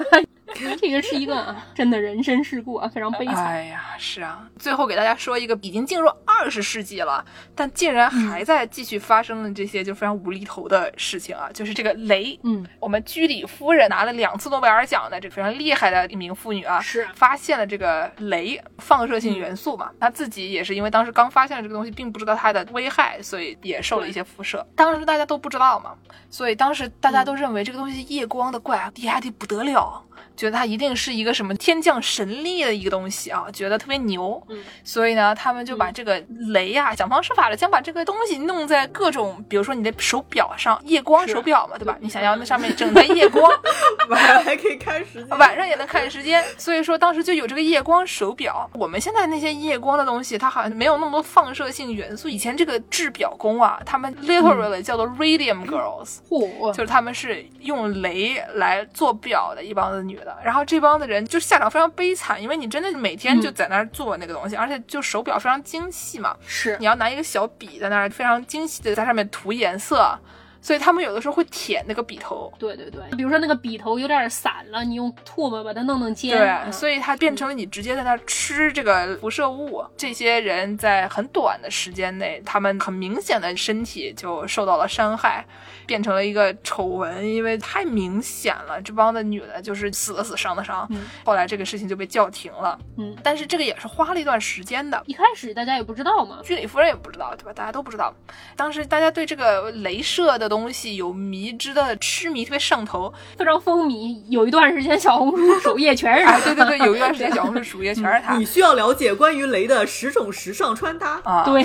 [0.80, 3.44] 这个是一个啊真的人身事故啊，非常悲惨。
[3.44, 4.48] 哎呀，是啊。
[4.58, 7.24] 最后给大家说一个，已经进入二十世纪了，
[7.54, 12.38] 但竟然还在继续发生的这些就非常无厘头的事情啊，就是这个镭。
[12.42, 24.66] 嗯，我们居里夫人拿了两次诺贝尔奖的这个非常厉害的一名妇女啊，是发现了这个镭放射性元素嘛，她自己也是因为当时刚发现了这个东西，并不知道它的危害，所以也受了一些辐射。
[24.74, 25.94] 当时大家都不知道嘛，
[26.30, 30.02] 所以当时大家都认为这个东西夜光的怪厉害的不得了。
[30.38, 34.62] 觉得它一定是一个什么天降神力的一个东西啊，觉得特别牛，嗯。
[34.84, 36.22] 所以呢，他们就把这个
[36.52, 41.96] 雷呀、想方设法的将把这个东西弄在各种，比如说你的手表上，夜光手表嘛，对吧？
[42.00, 43.50] 你想要那上面整台夜光，
[44.08, 48.70] 晚上还可以看时间，晚上也能看时间，所以说当时就有这个夜光手表。
[48.74, 52.28] 我们现在那些夜光的东西，它好像没有那么多放射性元素。
[52.28, 70.18] 以前这个制表工啊，他们 literally 叫做 radium girls，、嚯，就是他们是用镭来做表的一帮子女的，然后这帮的人就下场非常悲惨，因为你真的每天就在那儿做那个东西，而且就手表非常精细嘛，是你要拿一个小笔在那儿非常精细的在上面涂颜色，
[70.60, 72.52] 所以他们有的时候会舔那个笔头。
[72.58, 76.36] 对对对，比如说那个笔头有点散了，你用唾沫把它弄弄尖。
[76.36, 79.84] 对，嗯所以它变成了你直接在那儿吃这个辐射物。
[79.96, 85.44] 这些人在很短的时间内，他们很明显的身体就受到了伤害，
[85.88, 88.80] 变成了一个丑闻，因为太明显了。
[88.82, 90.86] 这帮的女的就是死的死，伤的伤。
[90.90, 95.02] 嗯后来这个事情就被叫停了，嗯，但是这个也是花了一段时间的。
[95.06, 97.52] 一开始大家也不知道嘛，居里夫人也不知道，对吧？
[97.54, 98.14] 大家都不知道。
[98.54, 103.12] 当时大家对这个镭射的东西有迷之的痴迷，特别上头。
[103.38, 104.22] 非常风靡。
[104.28, 106.32] 有一段时间小红书首页全是它。
[106.36, 111.20] 哎，对对对，有一段时间小红书首页全是他 你需要了解关于雷的十种时尚穿搭。
[111.24, 111.44] 啊。
[111.44, 111.62] 对，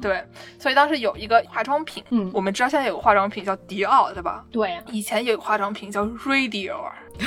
[0.00, 0.24] 对，
[0.58, 4.44] 所以当时有一个化妆品，嗯我们知道现在有个化妆品叫迪奥，对吧？
[4.50, 6.76] 对，以前有个化妆品叫 Radio，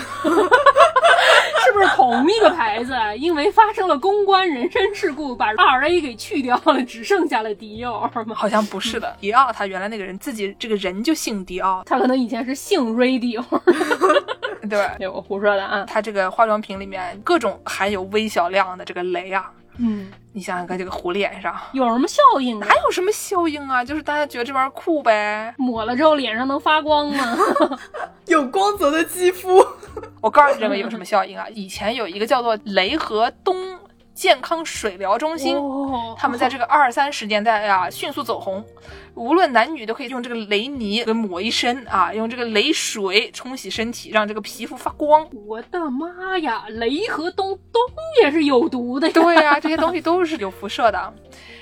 [1.64, 2.94] 是不是同一个牌子？
[2.94, 8.36] 啊因为发生了公关人身事故，把 R A 给去掉了，只剩下了迪奥吗？
[8.36, 9.16] 好像不是的。
[9.20, 13.44] 迪奥他原来那个人自己这个人就姓迪奥，他可能以前是姓 Radio，
[14.70, 15.86] 对，对 我胡说的啊。
[15.88, 22.68] 它这个化妆品里面各种含有微小量的这个镭啊，嗯，你想想看，这个糊脸上有什么效应哪？
[22.86, 23.84] 有什么效应啊？
[23.84, 25.54] 就是大家觉得这玩意儿酷呗。
[25.58, 27.38] 抹了之后脸上能发光吗？
[28.28, 29.66] 有光泽的肌肤，
[30.22, 31.46] 我告诉你，这个有什么效应啊？
[31.50, 33.73] 以前有一个叫做雷和东
[34.14, 38.64] 健康水疗中心，哦他们在这个二三十年代啊迅速走红，
[39.16, 45.28] 无论男女都可以用这个雷泥给抹一身啊，用这个雷水冲洗身体，让这个皮肤发光。
[45.48, 47.82] 我的妈呀，雷和东东
[48.22, 49.14] 也是有毒的呀！
[49.14, 51.14] 对呀、这些东西都是有辐射的。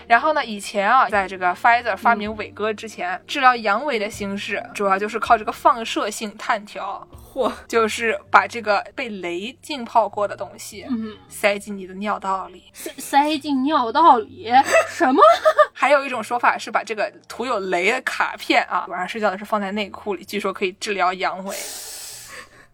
[0.08, 12.64] 然后呢，以前啊，在这个 Pfizer 发明伟哥之前，治疗阳痿的形式主要就是靠这个放射性炭条，嚯， 就是把这个被雷浸泡过的东西嗯，塞进你的尿道里。
[12.74, 14.52] 塞塞进尿道里，
[14.90, 15.22] 什么？
[15.74, 21.56] 还有一种说法是把这个涂有雷的卡片啊，晚上睡觉的时候放在内裤里，据说可以治疗阳痿。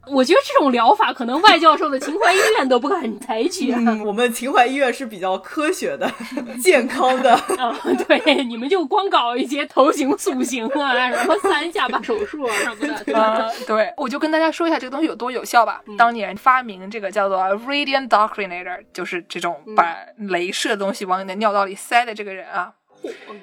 [0.09, 3.79] 我觉得这种疗法可能外教授的情怀医院都不敢采取啊。
[3.85, 6.11] 嗯，我们情怀医院是比较科学的、
[6.61, 7.33] 健康的。
[7.57, 7.77] 啊，
[8.07, 13.21] 对，你们就光搞一些头型、塑形啊，什么三下巴手术啊什么的，对吧？
[13.21, 15.81] 啊，对，我就跟大家说一下这个东西有多有效吧。
[15.97, 22.73] 当年发明这个叫做 Radiant Doctrinator，就是这种把镭射的东西往你的尿道里塞的这个人啊，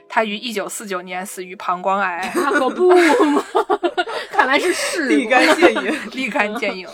[0.09, 3.45] 他于一九四九年死于膀胱癌，那可不嘛，
[4.45, 5.27] 看来是是立。
[5.27, 6.11] 竿见影。
[6.13, 6.87] 立竿见影。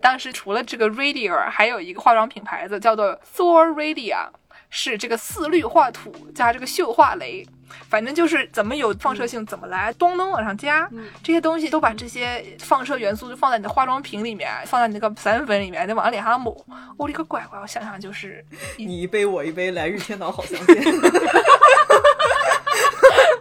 [0.00, 4.28] 当时除了这个 Radier，还有一个化妆品牌子叫做 Thor Radia，
[4.70, 7.46] 是这个四氯化土加这个溴化镭，
[7.88, 10.88] 反正就是怎么有放射性怎么来，咚咚往上加。
[11.22, 16.54] 这些东西都把这些放射元素就放在你的化妆品里面，放在你那个散粉里面，再往脸上抹。
[16.98, 17.58] 我勒个乖乖！
[17.58, 18.44] 我想想就是
[18.76, 20.76] 你一杯我一杯，来日天堂好相见。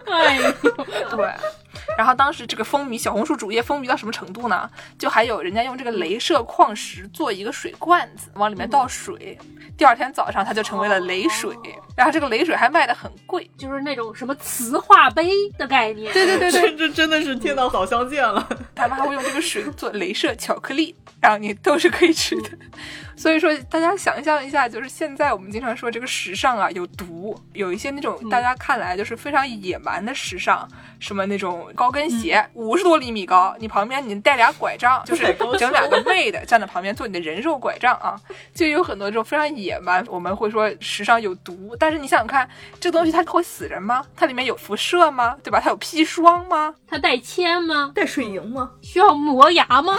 [0.09, 0.51] 哎呦，
[1.17, 1.27] 对。
[1.97, 4.69] 然后当时这个风靡小红书主页风靡到什么程度呢？
[4.97, 9.37] 就还有人家用这个镭射矿石做一个水罐子，往里面倒水，
[9.77, 11.55] 第二天早上它就成为了镭水。
[11.95, 13.49] 然后这个镭水还卖的很贵。
[13.57, 16.11] 就是那种什么磁化杯的概念。
[16.13, 18.47] 对对对对，这这真的是天道早相见了。
[18.75, 22.49] 他们还会用这个水做镭射巧克力，然后你都是可以吃的。
[23.15, 30.67] 所以说，大家想象一下，就是现在我们经常说这个时尚啊有毒，有一些那种大家看来就是非常野蛮的时尚，
[30.99, 38.19] 什么那种高跟鞋五十多厘米高，你旁边你带俩拐杖，就是整两个妹的站在旁边做你的人肉拐杖啊，
[38.53, 42.47] 就有很多这种非常野蛮，我们会说时尚有毒，但是你想想看，
[42.79, 44.05] 这东西它会死人吗？
[44.15, 45.36] 它里面有辐射吗？
[45.43, 45.59] 对吧？
[45.61, 46.73] 它有砒霜吗？
[46.88, 47.91] 它带铅吗？
[47.93, 48.71] 带水银吗？
[48.81, 49.97] 需要磨牙吗？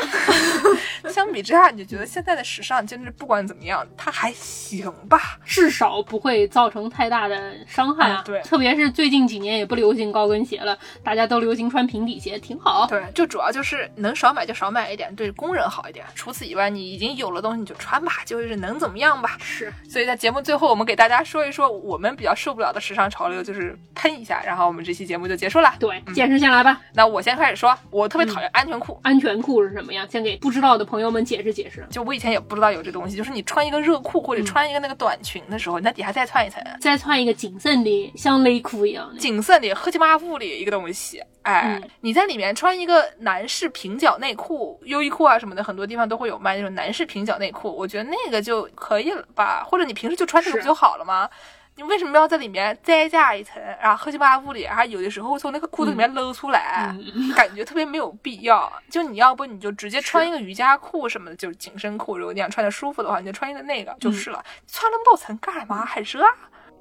[1.12, 5.38] 相比之下，你就觉得现在的时尚真的不管怎么样，它还行吧？
[5.44, 8.22] 至少不会造成太大的伤害啊。
[8.22, 12.86] 嗯对特别是最近几年也不流行高跟鞋了，大家都流行穿平底鞋，挺好。
[12.86, 16.06] 对，就主要就是能少买就少买一点，对工人好一点。
[16.14, 19.36] 除此以外，你已经有了东西你就穿吧，就是能怎么样吧。
[19.42, 25.72] 是，所以在节目最后，我们给大家说一说我们比较受不了的时尚潮流，就是喷一下，然后我们这期节目就结束了。
[25.78, 26.80] 对，坚持下来吧。
[26.94, 28.98] 那我先开始说，我特别讨厌安全裤。
[29.02, 30.06] 安全裤是什么呀？
[30.10, 31.86] 先给不知道的朋友们解释解释。
[31.90, 39.18] 就我以前也不知道有这东西，就是你穿一个热裤或者穿一个那个短裙的时候，你在底下再穿一层，再穿一个紧身的，像内裤一样的。
[39.18, 49.62] 紧身的黑漆麻布的一个东西，哎，嗯你在里面穿一个男士平角内裤、优衣库啊什么的，很多地方都会有卖那种男士平角内裤，我觉得那个就可以了吧？
[49.64, 51.30] 或者你平时就穿这个不就好了吗？
[51.76, 58.72] 你为什么要在里面再加一层，然后黑漆八布里，还有的时候从那个裤子里面露出来，嗯感觉特别没有必要。
[58.88, 64.42] 就你要不你就直接穿一个瑜伽裤什么的，就是紧身裤，如果你想穿的舒服的话，你就穿一个那个就是了。
[64.68, 65.84] 穿那么多层干嘛？
[65.84, 66.30] 还热啊？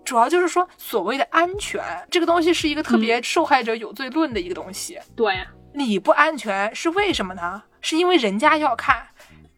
[0.03, 1.81] 主要就是说，所谓的安全
[2.11, 4.99] 这个东西是一个特别受害者有罪论的一个东西。
[5.15, 7.63] 对呀，你不安全是为什么呢？
[7.81, 9.07] 是因为人家要看，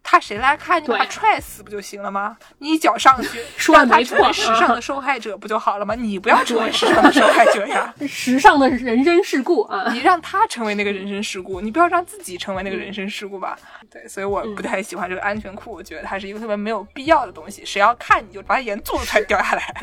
[0.07, 2.37] 他谁来看你把他踹死不就行了吗？
[2.59, 5.95] 你一脚上去， 说得让他没错成为时尚的受害者不就好了吗？
[5.95, 7.91] 你不要成为时尚的受害者呀。
[8.07, 9.91] 时尚的人生事故啊。
[9.91, 13.57] 你让他成为那个人生事故，你不要让自己成为那个人生事故吧。
[13.91, 17.65] 对，所以我不太喜欢这个安全裤，我觉得它是一个特别没有必要的东西。
[17.65, 19.75] 谁要看你就把眼珠子才掉下来。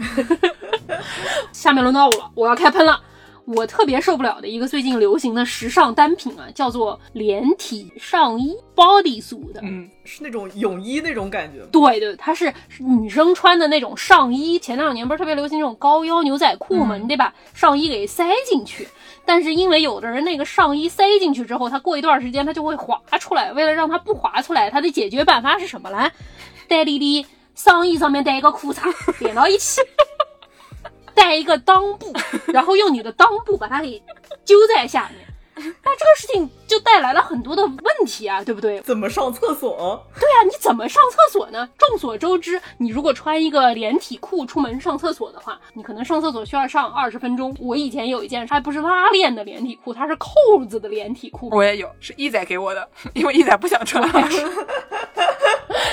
[1.53, 3.01] 下面轮到我了，我要开喷了。
[3.45, 9.61] 我特别受不了的一个最近流行的时尚单品啊，叫做连体上衣 bodysuit 的。
[9.63, 11.65] 嗯，是那种泳衣那种感觉？
[11.73, 14.59] 对对，它是女生穿的那种上衣。
[14.59, 18.87] 前两年不是特别流行这种高腰牛仔裤嘛，你得把上衣给塞进去。
[19.25, 23.53] 但是因为有的人那个上衣塞进去之后，它过一段时间它就会滑出来。
[23.53, 26.13] 为了让它不滑出来，它的解决办法是什么来？
[26.69, 29.81] 戴丽丽上衣上面戴一个裤衩连到一起，
[31.23, 32.13] 带一个裆部，
[32.53, 34.03] 然后用你的裆部把它给
[34.45, 35.25] 揪在下面。
[35.55, 38.81] 那这个事情就带来了很多的问题啊，对不对？
[38.81, 40.05] 怎么上厕所？
[40.19, 41.69] 对啊，你怎么上厕所呢？
[41.79, 47.55] 众所周知，你如果穿一个连体裤出门上厕所的话，你可能上厕所需要上二十分钟。
[47.61, 50.29] 我以前有一件，它不是拉链的连体裤，它是扣
[50.69, 51.49] 子的连体裤。
[51.53, 54.03] 我也有，是一仔给我的，因为一仔不想穿。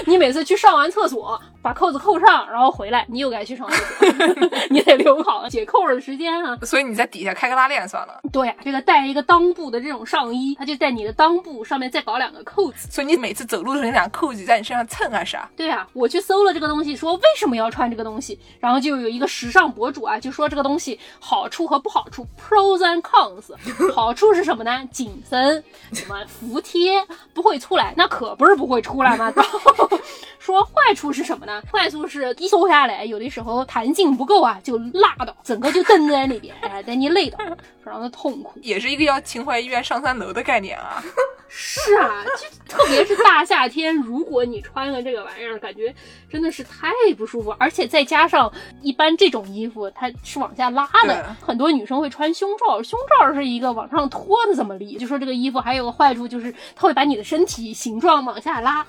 [0.05, 3.77] 你每次去上完厕所，把扣子扣上，然后回来，你又该去上厕
[4.11, 6.57] 所， 你得留好解扣的时间啊。
[6.63, 8.19] 所以你在底下开个拉链算了。
[8.31, 12.87] 对呀，这个带一个裆部的这种上衣，它就在你的裆部上面再搞两个扣子。
[12.91, 15.49] 所以你每次走路的时候，那两个扣子在你身上蹭啊啥？
[15.55, 23.53] 对啊，我去搜了这个东西，说为什么要穿这个东西，然后就有一个时尚博主啊，就说这个东西好处和不好处，pros and cons。
[23.93, 24.87] 好处是什么呢？
[24.91, 25.63] 紧身，
[25.93, 29.31] 什么服帖，不会出来，那可不是不会出来吗？
[30.39, 31.61] 说坏处是什么呢？
[31.71, 37.37] 坏处是一搜下来，有的时候弹性不够啊，就拉倒，整个就蹬在那边，哎，带你累的，
[37.83, 38.53] 非常的痛苦。
[38.61, 41.03] 也是一个要情怀医院上三楼的概念啊。
[41.51, 45.93] 是啊，就特别是大夏天，如果你穿了这个玩意儿，感觉
[46.31, 47.49] 真的是太不舒服。
[47.57, 48.51] 而且再加上
[48.83, 54.95] 一般这种衣服它是往下拉的，很多女生会穿胸罩，胸罩是一个往上托的这么力。
[54.97, 58.85] 就说这个衣服还有个坏处，就是它会把你的身体形状往下拉。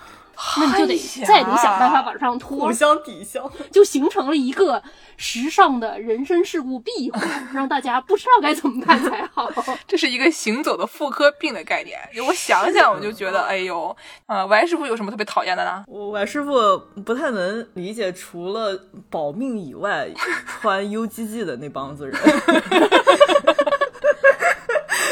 [0.58, 4.82] 那你就得再得想办法往上拖，互相抵消， 就形成了一个
[5.16, 9.50] 时尚的人身事故闭环，让大家不知道该怎么办才好。
[9.86, 11.98] 这是一个行走的妇科病的概念。
[12.26, 13.94] 我想想，我就觉得，哎呦，
[14.26, 15.84] 啊，歪师傅有什么特别讨厌的呢？
[15.86, 18.78] 我王师傅不太能理解，除了
[19.10, 20.08] 保命以外，
[20.60, 22.16] 穿 UGG 的那帮子人。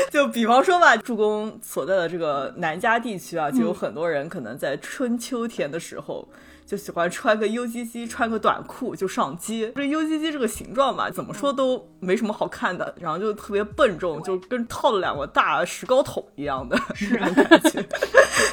[0.10, 6.26] 就比方说吧，助攻所在的这个南加地区啊，就有很多人可能在春秋天的时候
[6.66, 9.72] 就喜欢穿个 UGG，穿个短裤就上街。
[9.74, 16.78] 这 UGG 这个形状嘛，怎么说都没什么好看的，然后就特别笨重，就跟套了两个大石膏桶一样的
[17.10, 17.82] 那种感觉，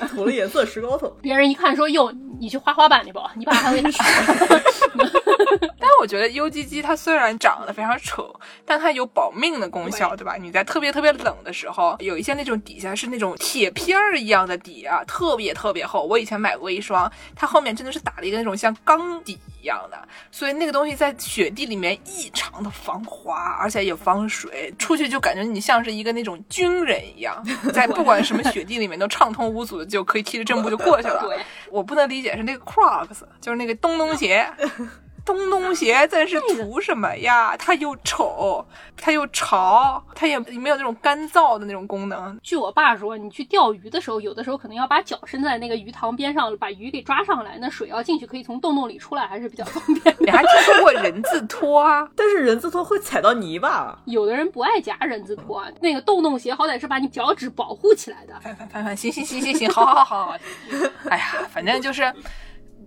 [0.08, 1.12] 涂了颜色石膏桶。
[1.22, 4.62] 别人一看说：“哟，你去滑滑板去吧，你把它给洗了。”
[5.80, 8.34] 但我觉得 UGG 它虽然长得非常丑，
[8.66, 10.36] 但它有保命的功效，对吧？
[10.40, 16.04] 你在特别特别冷的时候，有一些那种底下是那种铁片儿一样的底啊，特别特别厚。
[16.04, 31.26] 我以前买过一双，它后面真的是打了一个那种像钢底一样的，所以那个东西在雪地里面异常的防滑，而且也防水，出去就感觉你像是一个那种军人一样， 在不管什么雪地里面都畅通无阻的就可以踢着正步就过去了。
[31.72, 34.48] 我不能理解是那个 Crocs，就是那个洞洞鞋。
[35.26, 37.58] 洞洞鞋真是图什么呀？
[37.58, 38.64] 它又丑，
[38.96, 42.40] 它又潮，它也没有那种干燥的那种功能。
[42.44, 50.16] 据我爸说，你去钓鱼的时候，有的时候可能要把脚伸在那个鱼塘边上，把鱼给抓上来，那水要进去，可以从洞洞里出来，还是比较方便。
[50.20, 52.08] 你还听说过人字拖啊？
[52.16, 53.98] 但是人字拖会踩到泥巴？
[54.06, 58.40] 有的人不爱夹人字拖，那个洞洞鞋好歹是把你脚趾保护起来的。
[58.42, 60.38] 翻翻翻翻，行行行行行，好好好好。
[61.10, 62.14] 哎呀，反正就是。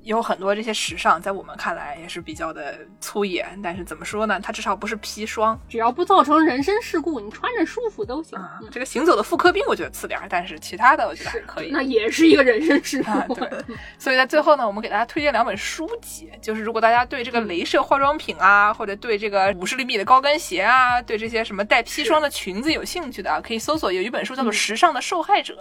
[0.09, 4.41] 有很多这些时尚，在我们看来也是比较的粗野，但是怎么说呢？
[4.43, 8.39] 它至少不是砒霜，只要不造成人身事故，你穿着舒服都行。
[8.71, 11.71] 这个行走的妇科病我觉得次点儿，但是其他的我觉得还可以。
[11.71, 13.35] 那也是一个人身事故。
[13.35, 13.51] 对，
[13.99, 25.55] 所以在最后呢，我们给大家推荐两本书籍，就是如果大家对这个镭射化妆品啊，或者对这个五十厘米的高跟鞋啊，对这些什么带砒霜的裙子有兴趣的，可以搜索有一本书叫做《时尚的受害者》。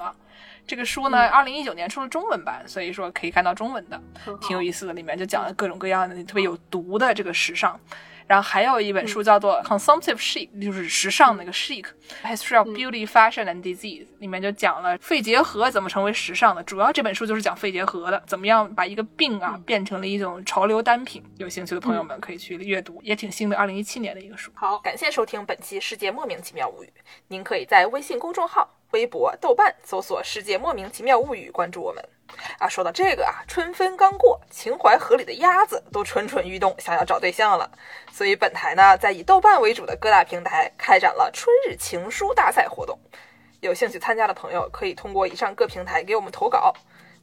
[0.68, 4.00] 这个书呢，二零一九年出了中文版，所以说可以看到中文的，
[4.42, 4.94] 挺有意思的。
[4.94, 7.80] 里面就讲了各种各样的特别有毒的这个时尚。
[8.28, 16.62] 然后还有一本书叫做《Consumptive Chic》，就是时尚那个 chic，History of Beauty, Fashion and Disease，里面就讲了肺结核怎么成为时尚的。
[16.64, 21.24] 主要这本书就是讲肺结核的，怎么样把一个病啊变成了一种潮流单品。
[21.38, 24.52] 有兴趣的朋友们可以去阅读，也挺新的，二零一七年的一个书。
[24.54, 26.88] 好，感谢收听本期《世界莫名其妙物语》，
[27.30, 28.74] 您可以在微信公众号。
[28.92, 32.02] 微博、豆瓣搜索“世界莫名其妙物语”，关注我们。
[32.60, 37.70] 啊，说到这个啊，春分刚过，秦淮河里的鸭子都蠢蠢欲动，想要找对象了。
[38.12, 42.98] 所以本台呢，在以豆瓣为主的各大平台开展了春日情书大赛活动。
[43.60, 46.74] 有兴趣参加的朋友，可以通过以上各平台给我们投稿。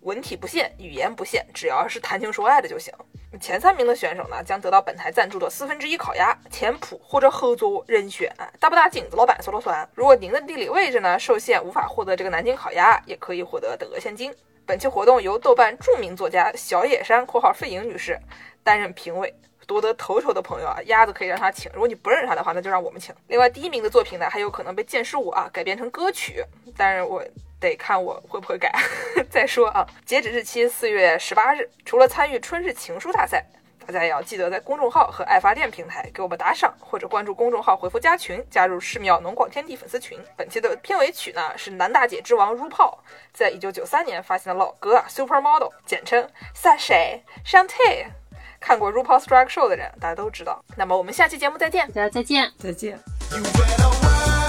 [0.00, 2.92] 文体不限，语言不限，只要是谈情说爱的就行。
[3.40, 8.30] 前三名的选手呢，将得到本台赞助的四分之一烤鸭，前仆或者后座任选。
[8.60, 9.88] 大不大井子老板说了算。
[9.94, 14.32] 如果您的地理位置呢受限，无法获得这个南京烤鸭，也可以获得等额现金。
[14.66, 18.18] 本期活动由豆瓣著名作家小野山（括号费莹女士）
[18.64, 19.34] 担任评委。
[19.66, 21.70] 夺得头筹的朋友啊，鸭子可以让他请。
[21.74, 23.14] 如果你不认识他的话，那就让我们请。
[23.28, 26.42] 另外，第一名的作品呢，还有可能被剑师舞啊改编成歌曲，
[26.76, 27.22] 但是我
[27.60, 28.72] 得看我会不会改
[29.28, 29.86] 再说啊。
[30.06, 31.68] 截止日期四月十八日。
[31.84, 33.44] 除了参与春日情书大赛。
[33.86, 40.18] 大家也要记得在公众号和爱发电平台给我们打赏，或者关注公众号回复加群，加入寺庙农广天地粉丝群。
[40.36, 42.96] 本期的片尾曲呢是男大姐之王 RuPaul
[43.32, 48.06] 在一九九三年发行的老歌啊 Supermodel，简称 Sashay Shantae。
[48.60, 50.64] 看过 RuPaul's Drag Show 的人，大家都知道。
[50.76, 51.86] 那么我们下期节目再见。
[51.88, 52.50] 大家再见。
[52.58, 52.98] 再见。
[53.30, 54.43] You